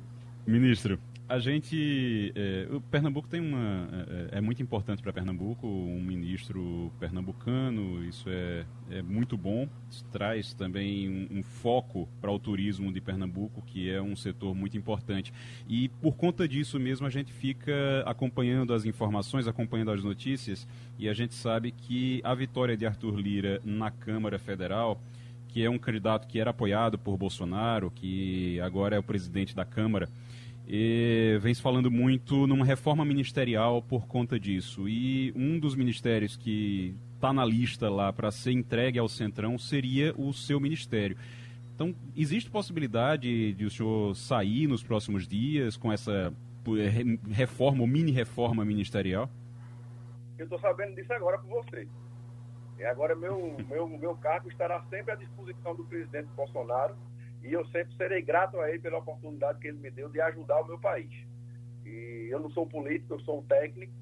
[0.46, 2.32] ministro, a gente.
[2.34, 3.88] É, o Pernambuco tem uma.
[4.32, 9.68] É, é muito importante para Pernambuco, um ministro pernambucano, isso é, é muito bom.
[9.90, 14.54] Isso traz também um, um foco para o turismo de Pernambuco, que é um setor
[14.54, 15.32] muito importante.
[15.68, 20.66] E por conta disso mesmo, a gente fica acompanhando as informações, acompanhando as notícias,
[20.98, 24.98] e a gente sabe que a vitória de Arthur Lira na Câmara Federal
[25.48, 29.64] que é um candidato que era apoiado por Bolsonaro, que agora é o presidente da
[29.64, 30.08] Câmara,
[30.70, 34.86] e vem se falando muito numa reforma ministerial por conta disso.
[34.86, 40.14] E um dos ministérios que está na lista lá para ser entregue ao Centrão seria
[40.18, 41.16] o seu ministério.
[41.74, 46.34] Então, existe possibilidade de o senhor sair nos próximos dias com essa
[47.30, 49.30] reforma ou mini-reforma ministerial?
[50.36, 51.88] Eu estou sabendo disso agora por você.
[52.78, 56.94] E agora meu, meu, meu cargo estará sempre à disposição do presidente Bolsonaro
[57.42, 60.60] e eu sempre serei grato a ele pela oportunidade que ele me deu de ajudar
[60.60, 61.10] o meu país.
[61.84, 63.92] E eu não sou político, eu sou um técnico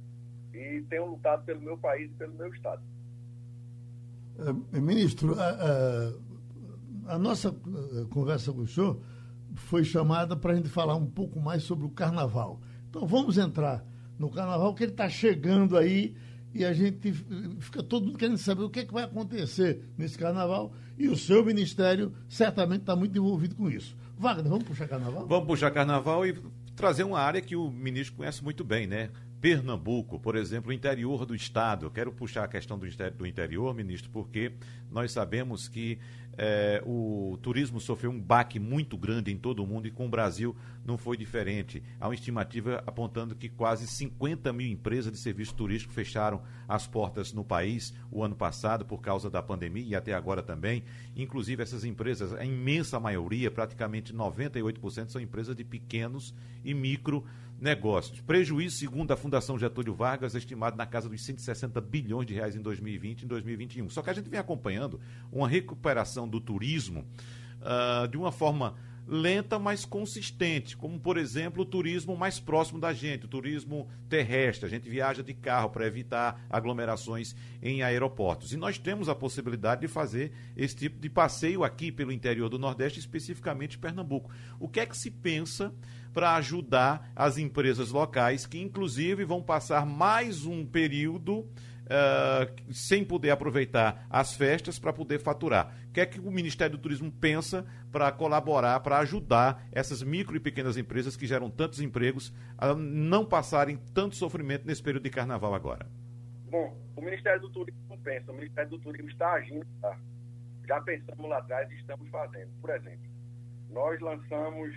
[0.52, 2.82] e tenho lutado pelo meu país e pelo meu Estado.
[4.38, 5.48] Uh, ministro, a,
[7.08, 9.00] a, a, nossa eh, conversa com o senhor
[9.54, 12.60] foi chamada para a gente falar um pouco mais sobre o carnaval.
[12.90, 13.84] Então vamos entrar
[14.18, 16.14] no carnaval, que ele está chegando aí
[16.56, 17.12] e a gente
[17.60, 21.16] fica todo mundo querendo saber o que, é que vai acontecer nesse carnaval e o
[21.16, 23.94] seu ministério certamente está muito envolvido com isso.
[24.18, 25.26] Wagner, vamos puxar carnaval?
[25.26, 26.34] Vamos puxar carnaval e
[26.74, 29.10] trazer uma área que o ministro conhece muito bem, né?
[29.46, 31.86] Pernambuco, por exemplo, o interior do estado.
[31.86, 34.50] Eu quero puxar a questão do interior, ministro, porque
[34.90, 36.00] nós sabemos que
[36.36, 40.08] é, o turismo sofreu um baque muito grande em todo o mundo e com o
[40.08, 40.54] Brasil
[40.84, 41.80] não foi diferente.
[42.00, 47.32] Há uma estimativa apontando que quase 50 mil empresas de serviço turístico fecharam as portas
[47.32, 50.82] no país o ano passado por causa da pandemia e até agora também.
[51.14, 57.24] Inclusive, essas empresas, a imensa maioria, praticamente 98%, são empresas de pequenos e micro
[57.60, 58.20] negócios.
[58.20, 62.60] Prejuízo, segundo a Fundação Getúlio Vargas, estimado na casa dos 160 bilhões de reais em
[62.60, 63.88] 2020 e em 2021.
[63.88, 65.00] Só que a gente vem acompanhando
[65.32, 67.06] uma recuperação do turismo
[67.60, 68.74] uh, de uma forma
[69.06, 74.66] lenta, mas consistente, como por exemplo o turismo mais próximo da gente, o turismo terrestre.
[74.66, 78.52] A gente viaja de carro para evitar aglomerações em aeroportos.
[78.52, 82.58] E nós temos a possibilidade de fazer esse tipo de passeio aqui pelo interior do
[82.58, 84.30] Nordeste, especificamente Pernambuco.
[84.58, 85.72] O que é que se pensa
[86.16, 93.28] para ajudar as empresas locais que, inclusive, vão passar mais um período uh, sem poder
[93.28, 95.76] aproveitar as festas para poder faturar.
[95.90, 100.34] O que é que o Ministério do Turismo pensa para colaborar, para ajudar essas micro
[100.34, 105.10] e pequenas empresas que geram tantos empregos a não passarem tanto sofrimento nesse período de
[105.10, 105.86] carnaval agora?
[106.50, 109.98] Bom, o Ministério do Turismo pensa, o Ministério do Turismo está agindo, tá?
[110.66, 112.50] já pensamos lá atrás e estamos fazendo.
[112.62, 113.06] Por exemplo,
[113.68, 114.74] nós lançamos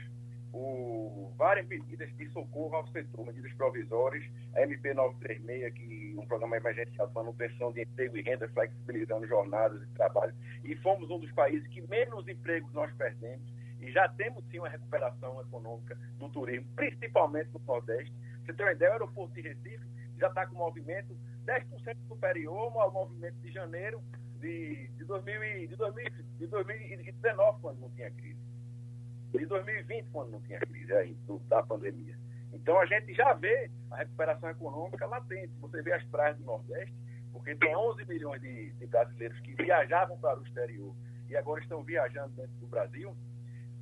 [0.53, 4.23] o, várias medidas de socorro ao setor, medidas provisórias,
[4.55, 9.79] a MP 936, que um programa emergencial de manutenção de emprego e renda, flexibilizando jornadas
[9.79, 10.33] de trabalho,
[10.63, 13.47] e fomos um dos países que menos empregos nós perdemos,
[13.79, 18.13] e já temos sim uma recuperação econômica do turismo, principalmente no Nordeste.
[18.45, 19.85] Você tem uma ideia, o aeroporto de Recife
[20.17, 24.01] já está com movimento 10% superior ao movimento de janeiro
[24.39, 26.05] de, de, 2000, de, 2000,
[26.37, 28.38] de 2019, quando não tinha crise
[29.31, 32.17] de 2020, quando não tinha crise aí, da pandemia.
[32.53, 35.53] Então a gente já vê a recuperação econômica latente.
[35.59, 36.93] Você vê as praias do Nordeste,
[37.31, 40.95] porque tem 11 milhões de, de brasileiros que viajavam para o exterior
[41.29, 43.15] e agora estão viajando dentro do Brasil.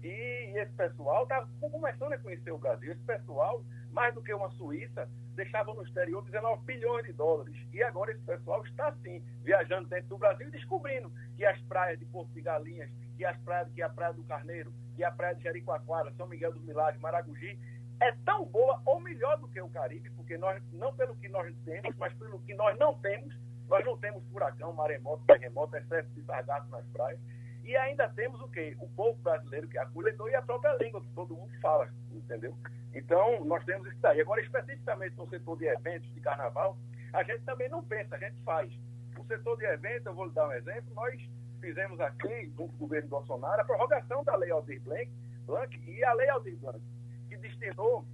[0.03, 2.91] E esse pessoal está começando a conhecer o Brasil.
[2.91, 7.55] Esse pessoal, mais do que uma Suíça, deixava no exterior 19 bilhões de dólares.
[7.73, 11.97] E agora esse pessoal está, sim, viajando dentro do Brasil e descobrindo que as praias
[11.97, 15.35] de Porto de Galinhas, que as praias, que a Praia do Carneiro, que a Praia
[15.35, 17.57] de Jericoacoara, São Miguel dos Milagres, Maragogi,
[17.99, 21.55] é tão boa ou melhor do que o Caribe, porque nós, não pelo que nós
[21.63, 23.33] temos, mas pelo que nós não temos,
[23.69, 27.19] nós não temos furacão, maremoto, terremoto, excesso de sargaço nas praias,
[27.63, 28.75] e ainda temos o quê?
[28.79, 32.57] O povo brasileiro que é acolhedor e a própria língua que todo mundo fala, entendeu?
[32.95, 34.19] Então, nós temos isso daí.
[34.19, 36.77] Agora, especificamente no setor de eventos de carnaval,
[37.13, 38.71] a gente também não pensa, a gente faz.
[39.17, 41.21] O setor de eventos, eu vou lhe dar um exemplo, nós
[41.59, 45.11] fizemos aqui, junto com o governo Bolsonaro, a prorrogação da Lei Aldir Blanc,
[45.45, 46.81] Blanc e a Lei Aldir Blanc,
[47.29, 48.05] que destinou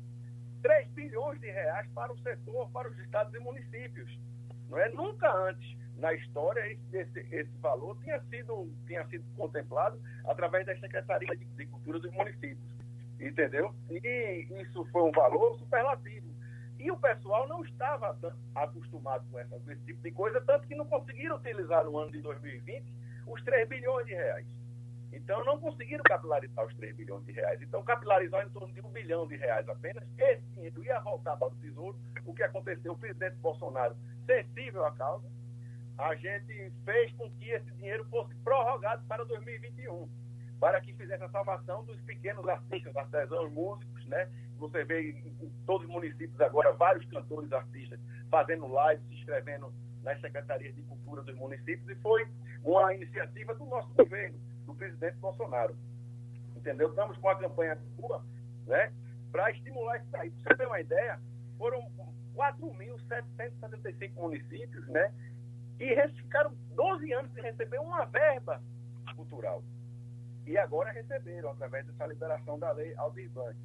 [0.62, 4.10] 3 bilhões de reais para o setor, para os estados e municípios.
[4.70, 4.90] Não é?
[4.90, 11.36] Nunca antes na história esse, esse, valor tinha sido, tinha sido contemplado através da Secretaria
[11.36, 12.74] de, de Cultura dos municípios.
[13.20, 13.74] Entendeu?
[13.90, 16.34] E isso foi um valor superlativo.
[16.80, 18.18] E o pessoal não estava
[18.56, 22.12] acostumado com, essa, com esse tipo de coisa, tanto que não conseguiram utilizar no ano
[22.12, 24.46] de 2020 os 3 bilhões de reais.
[25.12, 27.62] Então, não conseguiram capilarizar os 3 bilhões de reais.
[27.62, 30.04] Então, capilarizar em torno de um bilhão de reais apenas.
[30.18, 31.98] Esse dinheiro ia voltar para o Tesouro.
[32.26, 32.94] O que aconteceu?
[32.94, 35.28] O presidente Bolsonaro, sensível à causa,
[35.98, 40.10] a gente fez com que esse dinheiro fosse prorrogado para 2021,
[40.60, 44.28] para que fizesse a salvação dos pequenos artistas, artesãos, músicos, né?
[44.58, 48.00] Você vê em todos os municípios agora vários cantores, artistas
[48.32, 49.72] fazendo lives, se inscrevendo
[50.04, 52.28] nas secretarias de cultura dos municípios e foi
[52.63, 55.76] uma iniciativa do nosso governo, do presidente Bolsonaro.
[56.56, 56.89] Entendeu?
[56.89, 58.24] Estamos com a campanha rua,
[58.68, 58.92] né?
[59.32, 60.32] Para estimular isso aí.
[60.32, 61.20] Para você ter uma ideia,
[61.58, 61.82] foram
[62.36, 65.13] 4.775 municípios, né?
[65.80, 68.62] E ficaram 12 anos sem receber uma verba
[69.16, 69.63] cultural.
[70.46, 73.58] E agora receberam, através dessa liberação da lei Aldir Blanc.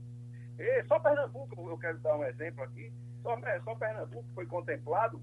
[0.58, 5.20] E só Pernambuco, eu quero dar um exemplo aqui, só, só Pernambuco foi contemplado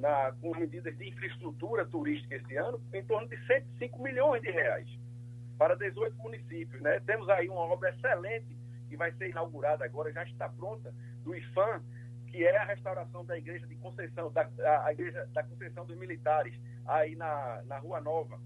[0.00, 4.88] na, com medidas de infraestrutura turística esse ano, em torno de 105 milhões de reais
[5.58, 6.80] para 18 municípios.
[6.80, 7.00] Né?
[7.00, 8.58] Temos aí uma obra excelente
[8.88, 11.82] que vai ser inaugurada agora, já está pronta, do IFAM,
[12.28, 14.48] que é a restauração da igreja de Conceição, da,
[14.84, 18.40] a igreja da Conceição dos Militares, aí na, na Rua Nova,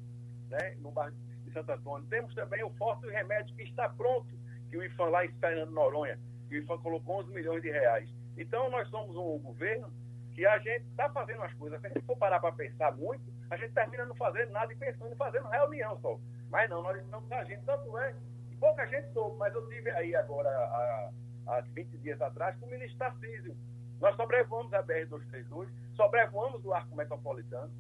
[0.51, 0.75] né?
[0.81, 1.14] no bairro
[1.45, 2.07] de Santo Antônio.
[2.09, 4.35] Temos também o Forte Remédio, que está pronto,
[4.69, 8.09] que o IFAM lá em Fernando Noronha, que o IFAM colocou 11 milhões de reais.
[8.37, 9.93] Então, nós somos um governo
[10.35, 11.81] que a gente está fazendo as coisas.
[11.81, 14.77] Se a gente for parar para pensar muito, a gente termina não fazendo nada e
[14.77, 16.18] pensando em fazendo reunião só.
[16.51, 17.64] Mas não, nós estamos agindo.
[17.64, 18.14] Tanto é
[18.49, 21.11] que pouca gente soube, mas eu tive aí agora, há,
[21.47, 23.57] há 20 dias atrás, com o ministro Tarcísio.
[24.01, 27.70] Nós sobrevoamos a BR-232, sobrevoamos o arco metropolitano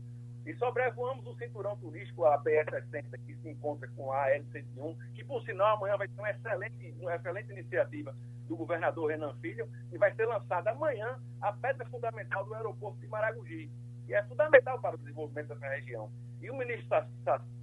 [0.46, 5.42] e sobrevoamos o cinturão turístico, a BR-60, que se encontra com a AL-101, que, por
[5.42, 8.14] sinal, amanhã vai ter uma excelente, uma excelente iniciativa
[8.46, 13.06] do governador Renan Filho, e vai ser lançada amanhã a pedra fundamental do aeroporto de
[13.08, 13.70] Maragogi,
[14.06, 16.10] que é fundamental para o desenvolvimento dessa região.
[16.40, 16.88] E o ministro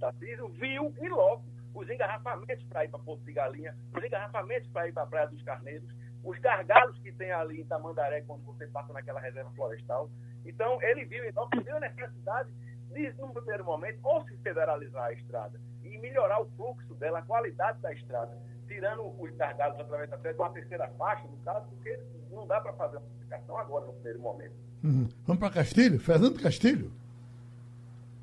[0.00, 4.88] Tarcísio viu em loco os engarrafamentos para ir para Porto de Galinha, os engarrafamentos para
[4.88, 5.88] ir para a Praia dos Carneiros,
[6.24, 10.10] os gargalos que tem ali em Tamandaré quando você passa naquela reserva florestal.
[10.44, 12.52] Então, ele viu em loco, viu a necessidade
[12.90, 17.22] de, num primeiro momento, ou se federalizar a estrada e melhorar o fluxo dela, a
[17.22, 18.36] qualidade da estrada,
[18.72, 21.98] tirando os tardados através até de uma terceira faixa, no caso, porque
[22.30, 24.54] não dá para fazer uma aplicação agora, no primeiro momento.
[24.82, 25.08] Uhum.
[25.26, 26.00] Vamos para Castilho?
[26.00, 26.90] Fernando Castilho.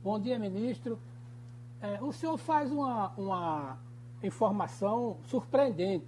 [0.04, 1.00] Bom dia, ministro.
[1.82, 3.78] É, o senhor faz uma, uma
[4.24, 6.08] informação surpreendente.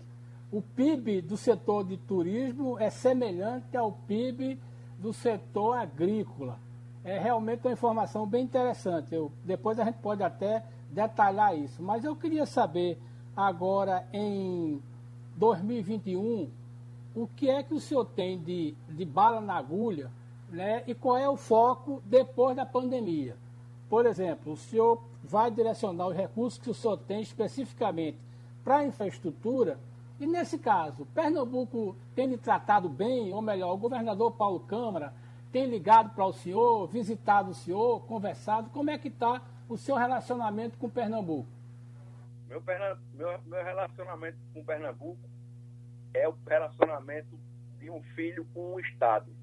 [0.51, 4.59] O PIB do setor de turismo é semelhante ao PIB
[4.97, 6.59] do setor agrícola.
[7.03, 9.13] É realmente uma informação bem interessante.
[9.13, 11.81] Eu, depois a gente pode até detalhar isso.
[11.81, 12.99] Mas eu queria saber
[13.35, 14.81] agora em
[15.35, 16.49] 2021
[17.15, 20.11] o que é que o senhor tem de, de bala na agulha
[20.49, 23.35] né, e qual é o foco depois da pandemia.
[23.89, 28.17] Por exemplo, o senhor vai direcionar os recursos que o senhor tem especificamente
[28.63, 29.77] para a infraestrutura
[30.21, 35.11] e nesse caso, Pernambuco tem lhe tratado bem, ou melhor, o governador Paulo Câmara
[35.51, 38.69] tem ligado para o senhor, visitado o senhor, conversado.
[38.69, 41.47] Como é que está o seu relacionamento com Pernambuco?
[42.51, 42.63] Meu,
[43.13, 45.29] meu, meu relacionamento com Pernambuco
[46.13, 47.39] é o relacionamento
[47.79, 49.33] de um filho com o Estado.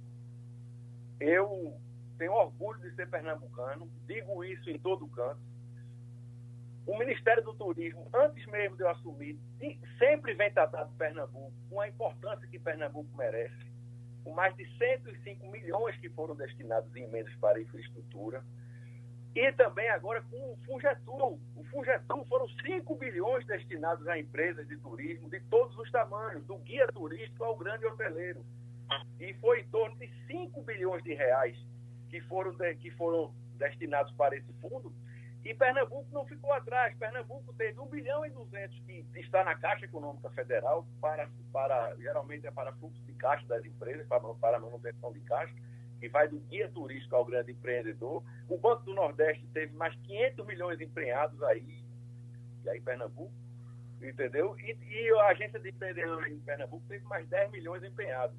[1.18, 1.80] Eu
[2.18, 5.40] tenho orgulho de ser pernambucano, digo isso em todo canto
[6.88, 9.38] o Ministério do Turismo, antes mesmo de eu assumir,
[9.98, 13.70] sempre vem tratando Pernambuco com a importância que Pernambuco merece,
[14.24, 18.42] com mais de 105 milhões que foram destinados em emendas para infraestrutura.
[19.34, 21.40] E também agora com o Fungetul.
[21.54, 26.56] O Fungetul foram 5 bilhões destinados a empresas de turismo de todos os tamanhos, do
[26.58, 28.44] guia turístico ao grande hoteleiro.
[29.20, 31.56] E foi em torno de 5 bilhões de reais
[32.08, 34.92] que foram, de, que foram destinados para esse fundo,
[35.44, 36.96] e Pernambuco não ficou atrás.
[36.98, 42.46] Pernambuco teve 1 bilhão e 200 que está na Caixa Econômica Federal, para, para, geralmente
[42.46, 45.54] é para fluxo de caixa das empresas, para, para manutenção de caixa,
[45.98, 48.22] que vai do guia turístico ao grande empreendedor.
[48.48, 51.84] O Banco do Nordeste teve mais 500 milhões empenhados aí,
[52.64, 53.32] e aí Pernambuco,
[54.00, 54.56] entendeu?
[54.60, 58.38] E, e a agência de empreendedores em Pernambuco teve mais 10 milhões empenhados.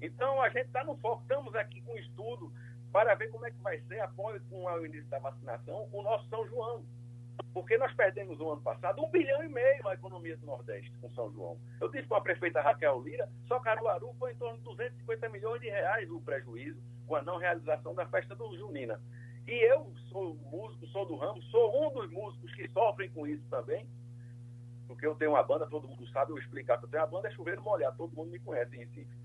[0.00, 2.52] Então a gente está no foco, estamos aqui com estudo
[2.92, 6.28] para ver como é que vai ser, após com o início da vacinação, o nosso
[6.28, 6.84] São João.
[7.52, 11.10] Porque nós perdemos o ano passado um bilhão e meio a economia do Nordeste com
[11.10, 11.58] São João.
[11.80, 15.60] Eu disse para a prefeita Raquel Lira, só Caruaru foi em torno de 250 milhões
[15.60, 19.00] de reais o prejuízo com a não realização da festa do Junina.
[19.46, 23.44] E eu sou músico, sou do ramo, sou um dos músicos que sofrem com isso
[23.48, 23.86] também,
[24.88, 27.28] porque eu tenho uma banda, todo mundo sabe, eu explicar que eu tenho uma banda,
[27.28, 29.16] é chuveiro molhado, todo mundo me conhece em Recife.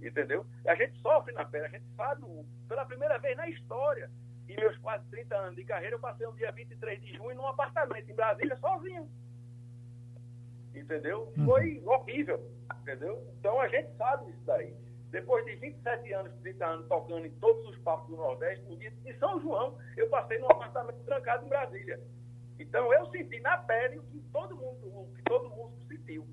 [0.00, 0.44] Entendeu?
[0.66, 2.24] A gente sofre na pele, a gente sabe,
[2.68, 4.10] pela primeira vez na história,
[4.48, 7.46] em meus quase 30 anos de carreira, eu passei um dia 23 de junho num
[7.46, 9.08] apartamento em Brasília sozinho.
[10.74, 11.32] Entendeu?
[11.36, 11.44] Uhum.
[11.44, 12.50] Foi horrível.
[12.82, 13.22] Entendeu?
[13.38, 14.74] Então a gente sabe isso daí.
[15.10, 18.90] Depois de 27 anos, 30 anos tocando em todos os palcos do Nordeste, no dia
[18.90, 22.00] de São João, eu passei num apartamento trancado em Brasília.
[22.58, 26.26] Então eu senti na pele o que todo mundo, o que todo mundo sentiu.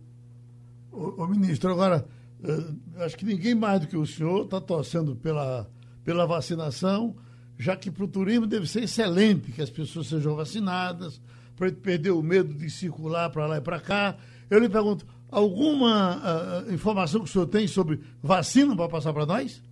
[0.92, 2.06] Ô, ô ministro, agora
[2.46, 5.68] Uh, acho que ninguém mais do que o senhor está torcendo pela,
[6.04, 7.16] pela vacinação,
[7.58, 11.22] já que para o turismo deve ser excelente que as pessoas sejam vacinadas,
[11.56, 14.18] para perder o medo de circular para lá e para cá.
[14.50, 16.18] Eu lhe pergunto, alguma
[16.66, 19.64] uh, informação que o senhor tem sobre vacina para passar para nós?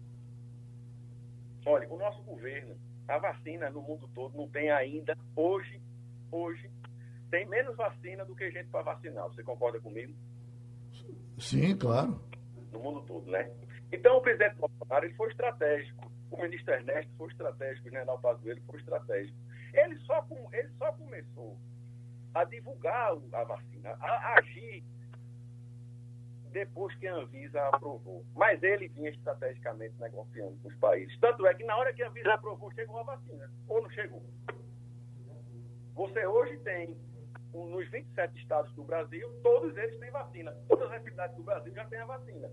[1.65, 2.75] Olha, o nosso governo,
[3.07, 5.81] a vacina no mundo todo não tem ainda, hoje,
[6.31, 6.69] hoje,
[7.29, 9.27] tem menos vacina do que gente para vacinar.
[9.27, 10.13] Você concorda comigo?
[11.37, 12.21] Sim, claro
[12.73, 13.49] no mundo todo, né?
[13.91, 16.11] Então, o presidente Bolsonaro ele foi estratégico.
[16.33, 19.37] O ministro Ernesto foi estratégico, o general Pazuello foi estratégico.
[19.71, 21.59] Ele só, ele só começou
[22.33, 24.83] a divulgar a vacina, a agir
[26.51, 28.25] depois que a Anvisa aprovou.
[28.35, 31.15] Mas ele vinha estrategicamente negociando com os países.
[31.19, 33.51] Tanto é que na hora que a Anvisa aprovou, chegou a vacina.
[33.67, 34.23] Ou não chegou?
[35.93, 36.97] Você hoje tem,
[37.53, 40.51] nos 27 estados do Brasil, todos eles têm vacina.
[40.67, 42.49] Todas as cidades do Brasil já têm a vacina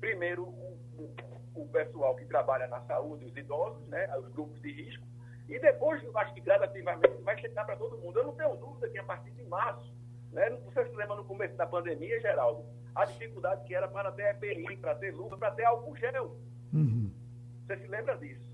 [0.00, 4.72] primeiro o, o, o, pessoal que trabalha na saúde, os idosos, né, os grupos de
[4.72, 5.06] risco,
[5.48, 8.18] e depois, eu acho que gradativamente vai chegar para todo mundo.
[8.18, 9.94] Eu não tenho dúvida que a partir de março,
[10.32, 14.34] né, você se lembra no começo da pandemia, Geraldo, a dificuldade que era para ter
[14.34, 16.36] EPI, para ter luva, para ter álcool gel.
[16.72, 17.12] Uhum.
[17.64, 18.44] Você se lembra disso?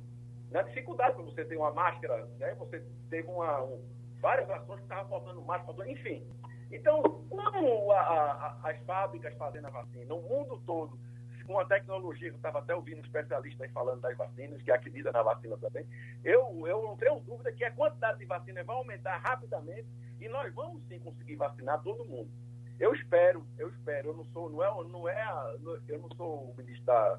[0.51, 3.83] Na dificuldade para você ter uma máscara, né, você teve uma, um,
[4.21, 6.27] várias ações que estavam faltando máscara, enfim.
[6.71, 10.99] Então, como a, a, as fábricas fazendo a vacina, o mundo todo
[11.45, 15.57] com a tecnologia, eu estava até ouvindo especialistas falando das vacinas, que acredita na vacina
[15.59, 15.87] também,
[16.25, 19.87] eu, eu não tenho dúvida que a quantidade de vacina vai aumentar rapidamente
[20.21, 22.31] e nós vamos sim conseguir vacinar todo mundo.
[22.79, 25.57] Eu espero, eu espero, eu não sou, não é, não é
[25.89, 27.19] eu não sou o ministro da,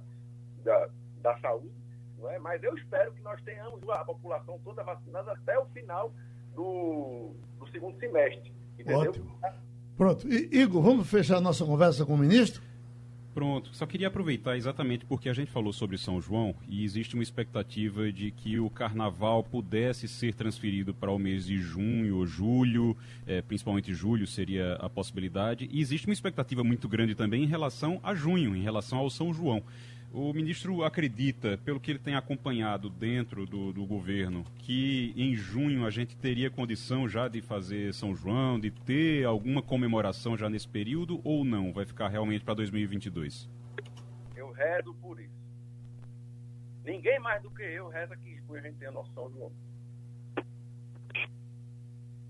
[0.63, 0.89] da,
[1.21, 1.73] da saúde,
[2.17, 2.39] não é?
[2.39, 6.13] mas eu espero que nós tenhamos a população toda vacinada até o final
[6.53, 8.53] do, do segundo semestre.
[8.73, 9.11] Entendeu?
[9.11, 9.39] Ótimo.
[9.95, 10.27] Pronto.
[10.27, 12.61] I, Igor, vamos fechar nossa conversa com o ministro?
[13.33, 17.23] Pronto, só queria aproveitar exatamente porque a gente falou sobre São João e existe uma
[17.23, 22.95] expectativa de que o carnaval pudesse ser transferido para o mês de junho ou julho,
[23.25, 27.99] é, principalmente julho seria a possibilidade, e existe uma expectativa muito grande também em relação
[28.03, 29.63] a junho, em relação ao São João.
[30.15, 35.87] O ministro acredita, pelo que ele tem acompanhado dentro do, do, governo, que em junho
[35.87, 40.67] a gente teria condição já de fazer São João, de ter alguma comemoração já nesse
[40.67, 41.73] período ou não?
[41.73, 43.49] Vai ficar realmente para 2022?
[44.35, 45.33] Eu rezo por isso.
[46.85, 49.51] Ninguém mais do que eu reza que a gente tenha noção João.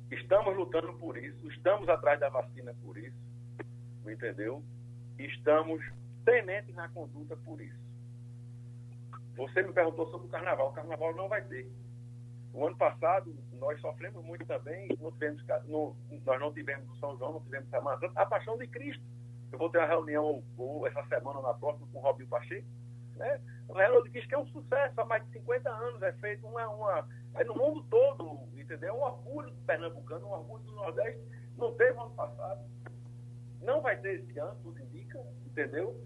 [0.09, 3.17] Estamos lutando por isso, estamos atrás da vacina por isso,
[4.07, 4.63] entendeu?
[5.19, 5.84] Estamos
[6.24, 7.84] tenentes na conduta por isso.
[9.36, 10.69] Você me perguntou sobre o carnaval.
[10.69, 11.69] O carnaval não vai ter.
[12.53, 14.88] O ano passado, nós sofremos muito também.
[14.99, 15.43] Não tivemos,
[16.24, 18.21] nós não tivemos São João, não tivemos Semana Santa.
[18.21, 19.03] A Paixão de Cristo.
[19.51, 22.67] Eu vou ter uma reunião ou, essa semana na próxima com o Robinho Pacheco.
[23.15, 23.39] Né?
[23.67, 25.01] O reunião de Cristo que é um sucesso.
[25.01, 27.07] Há mais de 50 anos é feito uma, uma...
[27.36, 28.89] É no mundo todo, entendeu?
[28.89, 31.21] É um orgulho do pernambucano, um orgulho do Nordeste.
[31.57, 32.61] Não teve ano passado.
[33.61, 35.99] Não vai ter esse ano, tudo indica, entendeu?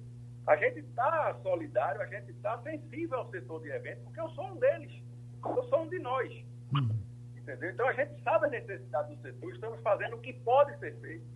[0.48, 4.48] A gente está solidário, a gente está sensível ao setor de eventos, porque eu sou
[4.48, 5.04] um deles.
[5.44, 6.32] Eu sou um de nós.
[6.74, 6.98] Uhum.
[7.36, 7.70] Entendeu?
[7.70, 11.28] Então a gente sabe a necessidade do setor, estamos fazendo o que pode ser feito.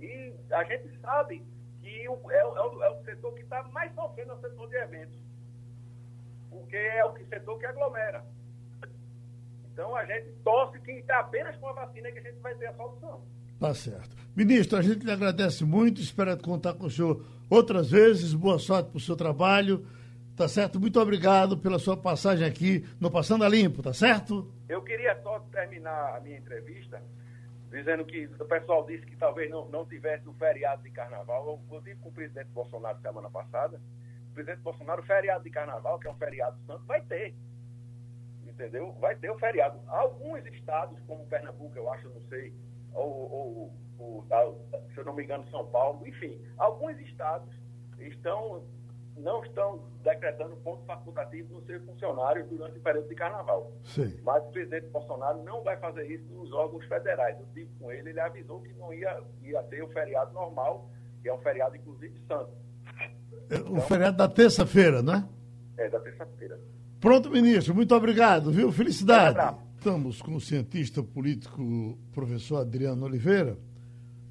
[0.00, 1.46] E a gente sabe
[1.80, 4.68] que o, é, é, o, é o setor que está mais sofrendo, é o setor
[4.68, 5.18] de eventos.
[6.50, 8.24] Porque é o setor que aglomera.
[9.72, 12.66] Então a gente torce que está apenas com a vacina que a gente vai ter
[12.66, 13.24] a solução.
[13.62, 14.16] Tá certo.
[14.34, 18.34] Ministro, a gente lhe agradece muito, espera contar com o senhor outras vezes.
[18.34, 19.86] Boa sorte para o seu trabalho.
[20.34, 20.80] Tá certo?
[20.80, 24.52] Muito obrigado pela sua passagem aqui no Passando a Limpo, tá certo?
[24.68, 27.00] Eu queria só terminar a minha entrevista
[27.70, 31.62] dizendo que o pessoal disse que talvez não, não tivesse o feriado de carnaval.
[31.70, 33.80] Eu, tive com o presidente Bolsonaro semana passada.
[34.32, 37.32] O presidente Bolsonaro, o feriado de carnaval, que é um feriado santo, vai ter.
[38.44, 38.90] Entendeu?
[39.00, 39.78] Vai ter o feriado.
[39.86, 42.52] Alguns estados, como Pernambuco, eu acho, não sei,
[42.94, 44.24] ou, ou, ou,
[44.92, 47.48] se eu não me engano, São Paulo, enfim, alguns estados
[47.98, 48.62] estão,
[49.16, 53.72] não estão decretando ponto facultativo nos seus funcionários durante o período de carnaval.
[53.84, 54.18] Sim.
[54.22, 57.38] Mas o presidente Bolsonaro não vai fazer isso nos órgãos federais.
[57.38, 60.90] Eu tive com ele, ele avisou que não ia, ia ter o feriado normal,
[61.22, 62.50] que é um feriado, inclusive, santo.
[63.48, 65.28] É, o então, feriado da terça-feira, né?
[65.76, 66.58] É, da terça-feira.
[67.00, 67.74] Pronto, ministro.
[67.74, 68.70] Muito obrigado, viu?
[68.72, 69.36] Felicidade.
[69.82, 73.58] Estamos com o cientista político professor Adriano Oliveira.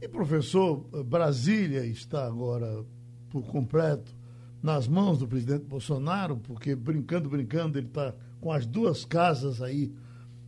[0.01, 2.85] E professor, Brasília está agora
[3.29, 4.15] por completo
[4.63, 9.93] nas mãos do presidente Bolsonaro, porque brincando, brincando, ele está com as duas casas aí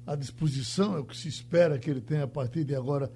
[0.07, 3.11] à disposição, é o que se espera que ele tenha a partir de agora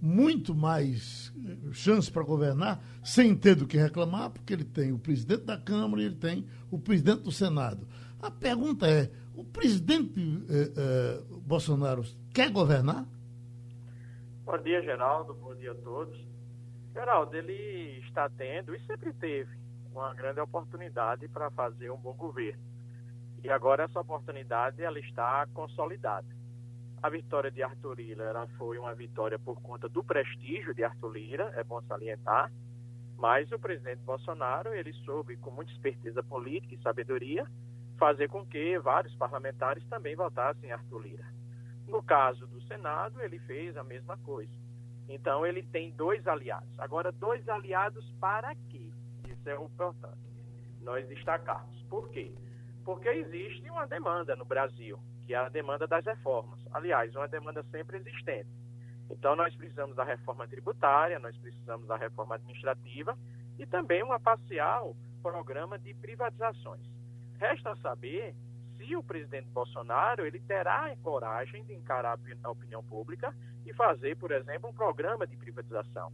[0.00, 4.98] muito mais eh, chance para governar, sem ter do que reclamar, porque ele tem o
[4.98, 7.84] presidente da Câmara e ele tem o presidente do Senado.
[8.20, 10.20] A pergunta é: o presidente
[10.50, 12.02] eh, eh, Bolsonaro
[12.32, 13.06] quer governar?
[14.44, 15.34] Bom dia, Geraldo.
[15.34, 16.18] Bom dia a todos.
[16.92, 19.50] Geraldo, ele está tendo e sempre teve
[19.90, 22.62] uma grande oportunidade para fazer um bom governo.
[23.42, 26.26] E agora essa oportunidade ela está consolidada.
[27.02, 31.12] A vitória de Arthur Lira ela foi uma vitória por conta do prestígio de Arthur
[31.12, 32.52] Lira, é bom salientar,
[33.16, 37.46] mas o presidente Bolsonaro ele soube com muita esperteza política e sabedoria
[38.02, 41.24] fazer com que vários parlamentares também votassem Arthur Lira.
[41.86, 44.50] No caso do Senado, ele fez a mesma coisa.
[45.08, 46.76] Então, ele tem dois aliados.
[46.80, 48.90] Agora, dois aliados para quê?
[49.28, 50.18] Isso é o importante.
[50.80, 51.80] Nós destacamos.
[51.88, 52.34] Por quê?
[52.84, 56.58] Porque existe uma demanda no Brasil, que é a demanda das reformas.
[56.72, 58.50] Aliás, uma demanda sempre existente.
[59.10, 63.16] Então, nós precisamos da reforma tributária, nós precisamos da reforma administrativa
[63.60, 66.82] e também uma parcial programa de privatizações.
[67.42, 68.36] Resta saber
[68.76, 73.34] se o presidente Bolsonaro ele terá coragem de encarar a opinião pública
[73.66, 76.12] e fazer, por exemplo, um programa de privatização.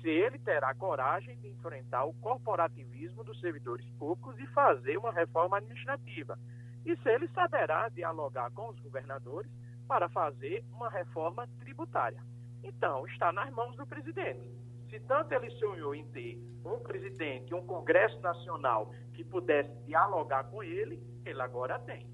[0.00, 5.56] Se ele terá coragem de enfrentar o corporativismo dos servidores públicos e fazer uma reforma
[5.56, 6.38] administrativa.
[6.86, 9.50] E se ele saberá dialogar com os governadores
[9.88, 12.22] para fazer uma reforma tributária.
[12.62, 14.57] Então, está nas mãos do presidente.
[14.90, 20.62] Se tanto ele sonhou em ter um presidente, um Congresso Nacional que pudesse dialogar com
[20.62, 22.06] ele, ele agora tem.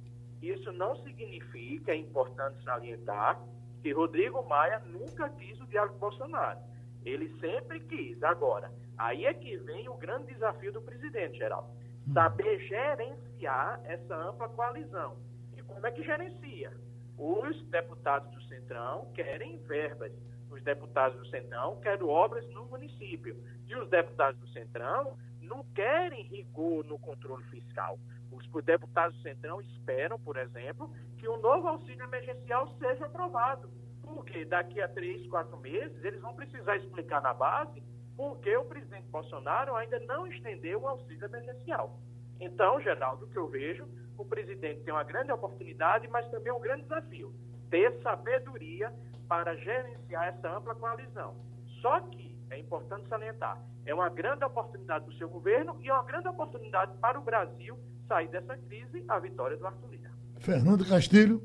[0.42, 3.40] Isso não significa, é importante salientar,
[3.82, 6.58] que Rodrigo Maia nunca quis o diálogo com Bolsonaro.
[7.04, 8.22] Ele sempre quis.
[8.22, 11.68] Agora, aí é que vem o grande desafio do presidente, Geraldo.
[12.12, 15.16] Saber gerenciar essa ampla coalizão.
[15.56, 16.72] E como é que gerencia?
[17.16, 20.12] Os deputados do Centrão querem verbas
[20.50, 23.36] os deputados do Centrão querem obras no município.
[23.66, 27.98] E os deputados do Centrão não querem rigor no controle fiscal.
[28.30, 33.70] Os deputados do Centrão esperam, por exemplo, que o novo auxílio emergencial seja aprovado.
[34.02, 37.82] Porque daqui a três, quatro meses, eles vão precisar explicar na base
[38.16, 41.98] por que o presidente Bolsonaro ainda não estendeu o auxílio emergencial.
[42.40, 43.86] Então, Geraldo, o que eu vejo,
[44.16, 47.32] o presidente tem uma grande oportunidade, mas também um grande desafio.
[47.70, 48.92] Ter sabedoria
[49.28, 51.34] para gerenciar essa ampla coalizão.
[51.80, 56.04] Só que, é importante salientar, é uma grande oportunidade do seu governo e é uma
[56.04, 60.10] grande oportunidade para o Brasil sair dessa crise, a vitória do Arthur Lira.
[60.38, 61.42] Fernando Castilho.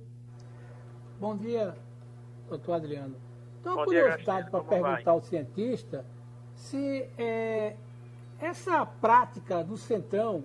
[1.20, 1.76] Bom dia,
[2.48, 3.16] doutor Adriano.
[3.60, 5.14] Então, uma curiosidade para perguntar vai?
[5.14, 6.06] ao cientista
[6.56, 7.76] se é,
[8.40, 10.44] essa prática do centrão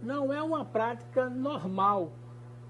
[0.00, 2.12] não é uma prática normal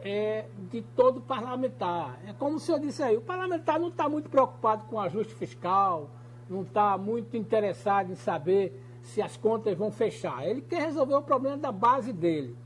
[0.01, 2.19] é, de todo parlamentar.
[2.27, 6.11] É como o senhor disse aí, o parlamentar não está muito preocupado com ajuste fiscal,
[6.49, 10.47] não está muito interessado em saber se as contas vão fechar.
[10.47, 12.57] Ele quer resolver o problema da base dele.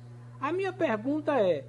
[0.40, 1.64] A minha pergunta é: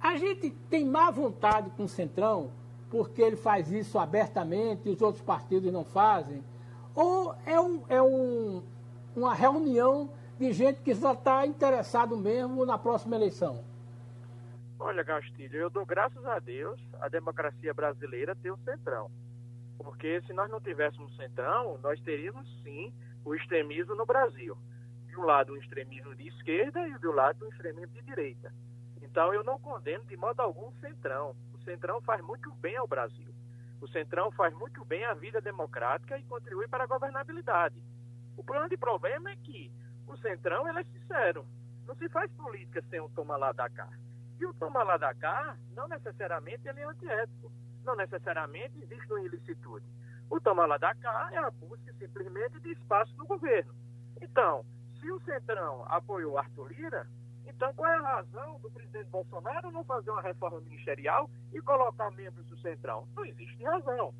[0.00, 2.50] a gente tem má vontade com o Centrão,
[2.90, 6.42] porque ele faz isso abertamente e os outros partidos não fazem?
[6.94, 8.62] Ou é, um, é um,
[9.16, 13.73] uma reunião de gente que só está interessado mesmo na próxima eleição?
[14.86, 19.10] Olha, Castilho, eu dou graças a Deus a democracia brasileira ter o Centrão.
[19.78, 22.92] Porque se nós não tivéssemos Centrão, nós teríamos sim
[23.24, 24.54] o extremismo no Brasil.
[25.06, 28.52] De um lado, o extremismo de esquerda e do lado, o extremismo de direita.
[29.00, 31.34] Então, eu não condeno de modo algum o Centrão.
[31.54, 33.34] O Centrão faz muito bem ao Brasil.
[33.80, 37.82] O Centrão faz muito bem à vida democrática e contribui para a governabilidade.
[38.36, 39.72] O grande problema é que
[40.06, 41.46] o Centrão ele é sincero.
[41.86, 43.88] Não se faz política sem o toma lá da cá.
[44.44, 47.50] E o toma lá da cá, não necessariamente ele é antiético.
[47.82, 49.86] Não necessariamente existe uma ilicitude.
[50.28, 53.74] O toma lá da cá é a busca simplesmente de espaço no governo.
[54.20, 54.62] Então,
[55.00, 57.08] se o Centrão apoiou Arthur Lira,
[57.46, 62.10] então qual é a razão do presidente Bolsonaro não fazer uma reforma ministerial e colocar
[62.10, 63.08] membros do Centrão?
[63.16, 64.12] Não existe razão.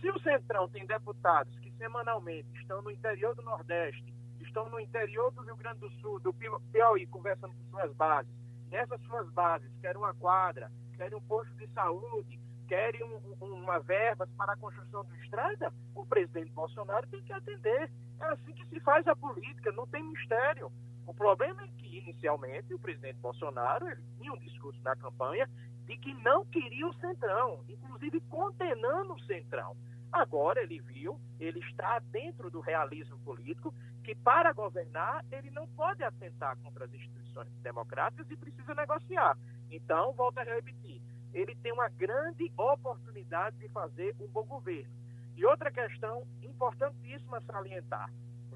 [0.00, 5.32] Se o Centrão tem deputados que semanalmente estão no interior do Nordeste, estão no interior
[5.32, 9.98] do Rio Grande do Sul, do Piauí, conversando com suas bases, nessas suas bases querem
[9.98, 15.14] uma quadra, querem um posto de saúde, querem um, uma verba para a construção de
[15.22, 17.90] estrada, o presidente Bolsonaro tem que atender.
[18.20, 20.72] É assim que se faz a política, não tem mistério.
[21.06, 25.48] O problema é que, inicialmente, o presidente Bolsonaro ele tinha um discurso na campanha
[25.86, 29.76] de que não queria o Centrão, inclusive condenando o Centrão.
[30.10, 36.02] Agora ele viu, ele está dentro do realismo político, que para governar ele não pode
[36.02, 37.23] atentar contra as instituições
[37.62, 39.36] democráticas e precisa negociar.
[39.70, 41.00] Então, volto a repetir,
[41.32, 44.92] ele tem uma grande oportunidade de fazer um bom governo.
[45.36, 48.10] E outra questão importantíssima a salientar: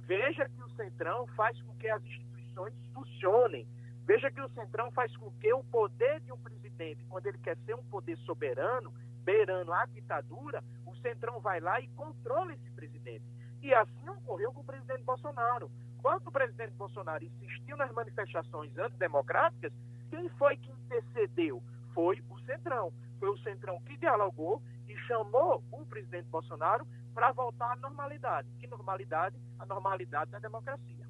[0.07, 3.66] veja que o Centrão faz com que as instituições funcionem.
[4.07, 7.59] Veja que o Centrão faz com que o poder de um presidente, quando ele quer
[7.66, 13.24] ser um poder soberano, beirando a ditadura, o Centrão vai lá e controla esse presidente.
[13.61, 15.70] E assim ocorreu com o presidente Bolsonaro.
[16.09, 19.70] Quando o presidente Bolsonaro insistiu nas manifestações antidemocráticas,
[20.09, 21.62] quem foi que intercedeu?
[21.92, 22.90] Foi o Centrão.
[23.20, 28.48] Foi o Centrão que dialogou e chamou o presidente Bolsonaro para voltar à normalidade.
[28.59, 29.36] Que normalidade?
[29.59, 31.06] A normalidade da democracia.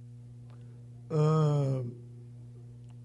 [1.13, 1.89] Uh,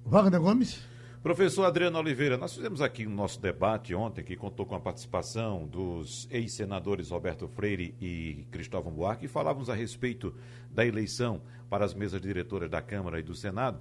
[0.04, 0.84] Wagner Gomes?
[1.24, 5.66] Professor Adriano Oliveira, nós fizemos aqui um nosso debate ontem, que contou com a participação
[5.66, 10.36] dos ex-senadores Roberto Freire e Cristóvão Buarque, e falávamos a respeito
[10.70, 13.80] da eleição para as mesas diretoras da Câmara e do Senado.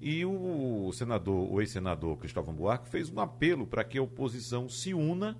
[0.00, 4.94] E o senador, o ex-senador Cristóvão Buarque fez um apelo para que a oposição se
[4.94, 5.36] una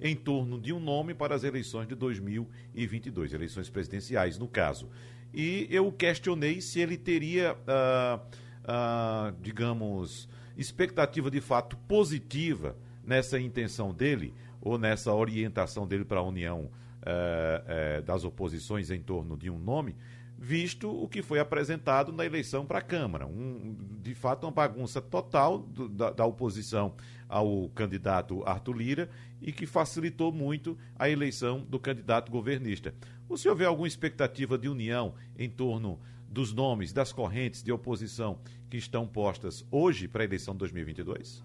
[0.00, 4.88] em torno de um nome para as eleições de 2022, eleições presidenciais, no caso.
[5.34, 8.20] E eu questionei se ele teria, ah,
[8.62, 16.22] ah, digamos, expectativa de fato positiva nessa intenção dele ou nessa orientação dele para a
[16.22, 16.70] união
[17.04, 19.96] eh, eh, das oposições em torno de um nome,
[20.38, 23.26] visto o que foi apresentado na eleição para a Câmara.
[23.26, 26.94] Um, de fato, uma bagunça total do, da, da, oposição
[27.28, 32.94] ao candidato Arthur Lira e que facilitou muito a eleição do candidato governista.
[33.28, 35.98] O senhor vê alguma expectativa de união em torno
[36.32, 41.44] dos nomes das correntes de oposição que estão postas hoje para a eleição de 2022?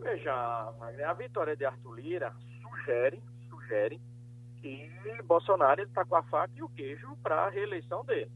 [0.00, 4.00] Veja, a vitória de Arthur Lira sugere, sugere
[4.60, 4.90] que
[5.24, 8.30] Bolsonaro está com a faca e o queijo para a reeleição dele.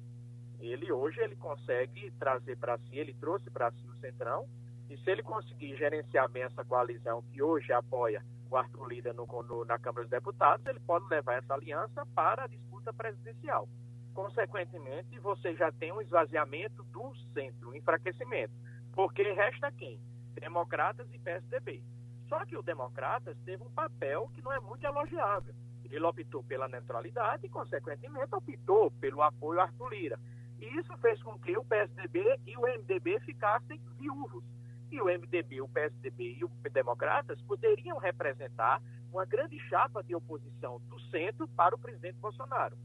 [0.61, 4.49] Ele hoje ele consegue trazer para si, ele trouxe para si o Centrão,
[4.89, 9.27] e se ele conseguir gerenciar bem essa coalizão que hoje apoia o Arthur Lira no,
[9.27, 13.69] no, na Câmara dos Deputados, ele pode levar essa aliança para a disputa presidencial.
[14.17, 18.55] Consequentemente, você já tem um esvaziamento do centro, um enfraquecimento.
[18.95, 20.01] Porque resta quem?
[20.33, 21.85] Democratas e PSDB.
[22.27, 25.55] Só que o Democratas teve um papel que não é muito elogiável.
[25.85, 30.19] Ele optou pela neutralidade e, consequentemente, optou pelo apoio a Arthur Lira.
[30.59, 34.43] E isso fez com que o PSDB e o MDB ficassem viúvos.
[34.91, 38.81] E o MDB, o PSDB e o Democratas poderiam representar
[39.13, 42.79] uma grande chapa de oposição do centro para o presidente Bolsonaro.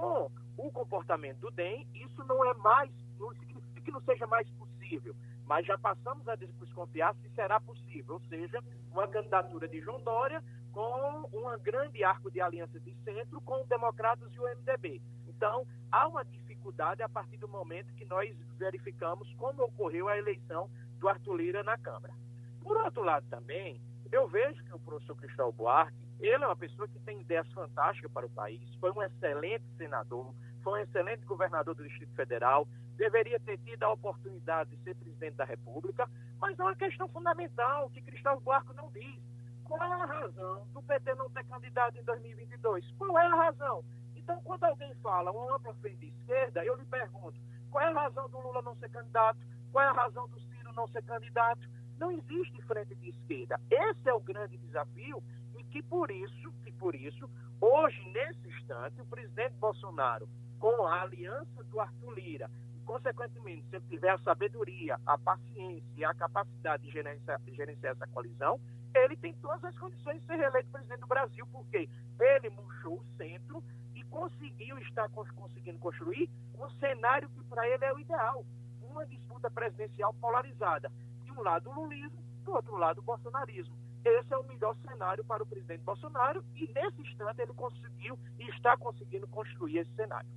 [0.00, 4.48] Com o comportamento do DEM, isso não é mais, não significa que não seja mais
[4.50, 10.00] possível, mas já passamos a desconfiar se será possível, ou seja, uma candidatura de João
[10.00, 10.42] Dória
[10.72, 15.02] com um grande arco de aliança de centro com os democratas e o MDB.
[15.26, 20.70] Então, há uma dificuldade a partir do momento que nós verificamos como ocorreu a eleição
[20.98, 22.14] do Arthur Lira na Câmara.
[22.62, 23.80] Por outro lado, também,
[24.12, 28.10] eu vejo que o professor Cristóvão Buarque, ele é uma pessoa que tem ideias fantásticas
[28.12, 33.40] para o país, foi um excelente senador, foi um excelente governador do Distrito Federal, deveria
[33.40, 36.08] ter tido a oportunidade de ser presidente da República,
[36.38, 39.18] mas é uma questão fundamental que Cristóvão Buarque não diz.
[39.64, 42.84] Qual é a razão do PT não ter candidato em 2022?
[42.98, 43.84] Qual é a razão?
[44.16, 47.40] Então, quando alguém fala uma ampla frente de esquerda, eu lhe pergunto,
[47.70, 49.38] qual é a razão do Lula não ser candidato?
[49.72, 51.60] Qual é a razão do Ciro não ser candidato?
[51.98, 53.60] Não existe frente de esquerda.
[53.70, 55.22] Esse é o grande desafio
[55.70, 61.64] que por isso, que por isso, hoje, nesse instante, o presidente Bolsonaro, com a aliança
[61.64, 66.82] do Arthur Lira, e, consequentemente, se ele tiver a sabedoria, a paciência e a capacidade
[66.82, 68.60] de gerenciar, de gerenciar essa coalizão,
[68.94, 73.16] ele tem todas as condições de ser reeleito presidente do Brasil, porque ele murchou o
[73.16, 73.62] centro
[73.94, 78.44] e conseguiu estar conseguindo construir um cenário que para ele é o ideal,
[78.82, 80.90] uma disputa presidencial polarizada.
[81.24, 83.79] De um lado o lulismo, do outro lado o bolsonarismo.
[84.04, 88.48] Esse é o melhor cenário para o presidente Bolsonaro e nesse instante ele conseguiu e
[88.50, 90.28] está conseguindo construir esse cenário.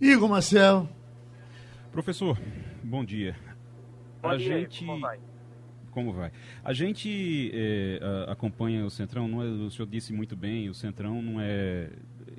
[0.00, 0.88] Igor Marcel.
[1.92, 2.36] Professor,
[2.82, 3.36] bom dia.
[4.20, 5.20] Bom a dia, gente como vai?
[5.94, 6.32] como vai.
[6.64, 11.22] A gente é, acompanha o Centrão, não é, o senhor disse muito bem, o Centrão
[11.22, 11.88] não é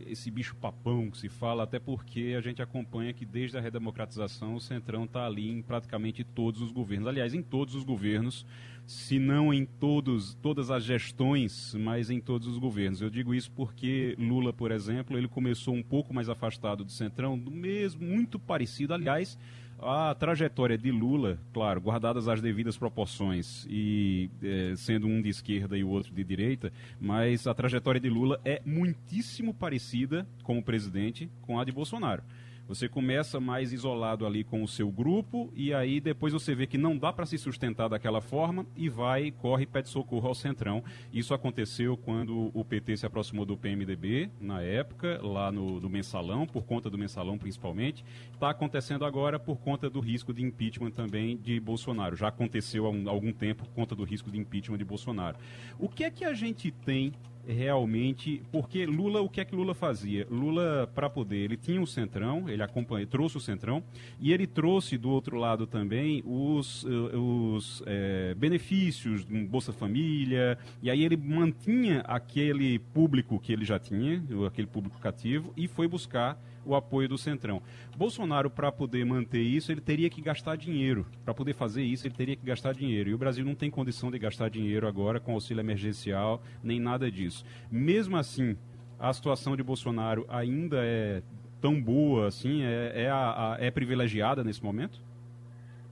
[0.05, 4.55] esse bicho papão que se fala, até porque a gente acompanha que desde a redemocratização
[4.55, 7.07] o Centrão está ali em praticamente todos os governos.
[7.07, 8.45] Aliás, em todos os governos,
[8.85, 13.01] se não em todos, todas as gestões, mas em todos os governos.
[13.01, 17.37] Eu digo isso porque Lula, por exemplo, ele começou um pouco mais afastado do Centrão,
[17.37, 19.37] do mesmo, muito parecido, aliás
[19.79, 25.77] a trajetória de Lula, claro, guardadas as devidas proporções e é, sendo um de esquerda
[25.77, 31.29] e o outro de direita, mas a trajetória de Lula é muitíssimo parecida como presidente
[31.41, 32.23] com a de Bolsonaro.
[32.67, 36.79] Você começa mais isolado ali com o seu grupo e aí depois você vê que
[36.79, 40.83] não dá para se sustentar daquela forma e vai, corre, pede socorro ao Centrão.
[41.13, 46.47] Isso aconteceu quando o PT se aproximou do PMDB, na época, lá no, no Mensalão,
[46.47, 48.03] por conta do Mensalão principalmente.
[48.33, 52.15] Está acontecendo agora por conta do risco de impeachment também de Bolsonaro.
[52.15, 55.37] Já aconteceu há, um, há algum tempo por conta do risco de impeachment de Bolsonaro.
[55.77, 57.13] O que é que a gente tem
[57.47, 60.27] realmente, porque Lula, o que é que Lula fazia?
[60.29, 63.83] Lula, para poder, ele tinha o Centrão, ele acompanha, trouxe o Centrão,
[64.19, 70.57] e ele trouxe do outro lado também os, eh, os é, benefícios do Bolsa Família,
[70.81, 75.87] e aí ele mantinha aquele público que ele já tinha, aquele público cativo, e foi
[75.87, 77.61] buscar o apoio do Centrão.
[77.95, 81.05] Bolsonaro, para poder manter isso, ele teria que gastar dinheiro.
[81.23, 83.09] Para poder fazer isso, ele teria que gastar dinheiro.
[83.09, 87.09] E o Brasil não tem condição de gastar dinheiro agora com auxílio emergencial, nem nada
[87.11, 87.45] disso.
[87.71, 88.57] Mesmo assim,
[88.99, 91.21] a situação de Bolsonaro ainda é
[91.61, 92.63] tão boa assim?
[92.63, 95.01] É, é, a, a, é privilegiada nesse momento?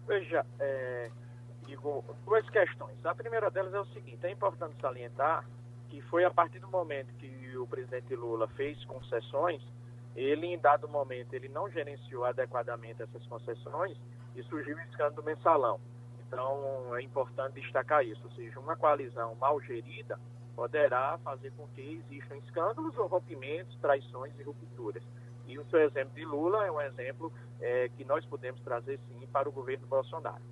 [0.07, 1.09] Veja, é,
[1.67, 3.03] Igor, duas questões.
[3.05, 5.45] A primeira delas é o seguinte: é importante salientar
[5.89, 9.61] que foi a partir do momento que o presidente Lula fez concessões
[10.15, 13.97] ele em dado momento ele não gerenciou adequadamente essas concessões
[14.35, 15.79] e surgiu o escândalo do mensalão.
[16.27, 20.19] Então é importante destacar isso, ou seja, uma coalizão mal gerida
[20.55, 25.03] poderá fazer com que existam escândalos ou rompimentos, traições e rupturas.
[25.47, 29.27] E o seu exemplo de Lula é um exemplo é, que nós podemos trazer sim
[29.31, 30.43] para o governo Bolsonaro.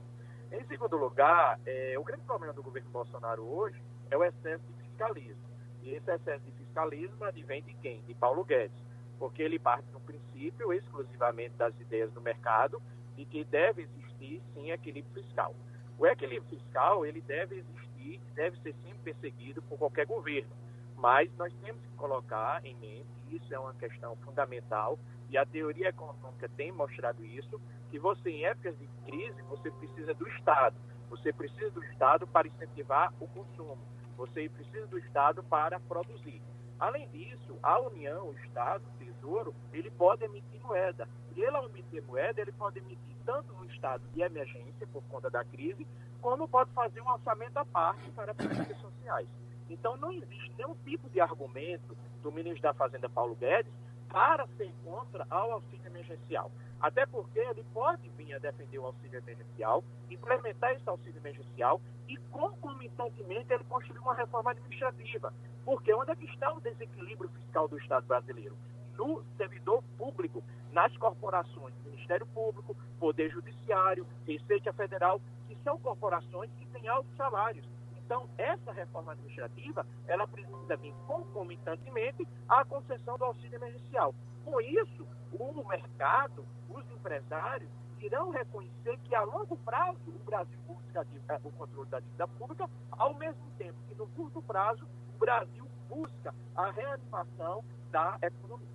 [0.51, 4.83] Em segundo lugar, é, o grande problema do governo Bolsonaro hoje é o excesso de
[4.83, 5.41] fiscalismo.
[5.81, 8.01] E esse excesso de fiscalismo advém de quem?
[8.01, 8.90] De Paulo Guedes
[9.21, 12.81] porque ele parte do princípio exclusivamente das ideias do mercado
[13.15, 15.53] de que deve existir sim equilíbrio fiscal.
[15.99, 20.49] O equilíbrio fiscal ele deve existir, deve ser sempre perseguido por qualquer governo,
[20.97, 24.97] mas nós temos que colocar em mente, isso é uma questão fundamental
[25.29, 27.61] e a teoria econômica tem mostrado isso,
[27.91, 30.75] que você em épocas de crise você precisa do Estado
[31.11, 33.77] Você precisa do Estado para incentivar o consumo.
[34.17, 36.41] Você precisa do Estado para produzir.
[36.81, 41.07] Além disso, a União, o Estado, o Tesouro, ele pode emitir moeda.
[41.35, 45.29] E ele, ao emitir moeda, ele pode emitir tanto no estado de emergência, por conta
[45.29, 45.85] da crise,
[46.19, 49.27] como pode fazer um orçamento à parte para políticas sociais.
[49.69, 53.71] Então, não existe nenhum tipo de argumento do ministro da Fazenda, Paulo Guedes,
[54.09, 56.51] para ser contra ao auxílio emergencial.
[56.81, 62.17] Até porque ele pode vir a defender o auxílio emergencial, implementar esse auxílio emergencial e,
[62.31, 65.31] concomitantemente, ele construir uma reforma administrativa.
[65.63, 68.57] Porque onde é que está o desequilíbrio fiscal do Estado brasileiro?
[68.97, 76.65] No servidor público, nas corporações, Ministério Público, Poder Judiciário, Receita Federal, que são corporações que
[76.67, 77.67] têm altos salários.
[77.97, 84.13] Então, essa reforma administrativa, ela precisa vir concomitantemente à concessão do auxílio emergencial.
[84.43, 87.69] Com isso, o mercado, os empresários,
[88.01, 91.05] irão reconhecer que a longo prazo o Brasil busca
[91.43, 94.85] o controle da dívida pública, ao mesmo tempo que no curto prazo
[95.21, 98.67] Brasil busca a reanimação da economia.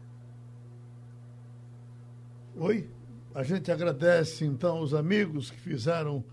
[2.57, 2.89] Oi,
[3.35, 6.25] a gente agradece então os amigos que fizeram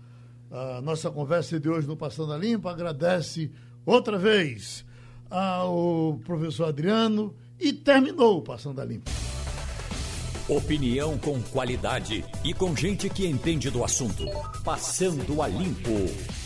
[0.50, 3.52] a nossa conversa de hoje no Passando a Limpa, agradece
[3.84, 4.86] outra vez
[5.28, 9.10] ao professor Adriano e terminou o Passando a Limpa.
[10.48, 14.24] Opinião com qualidade e com gente que entende do assunto.
[14.62, 16.43] Passando a Limpo.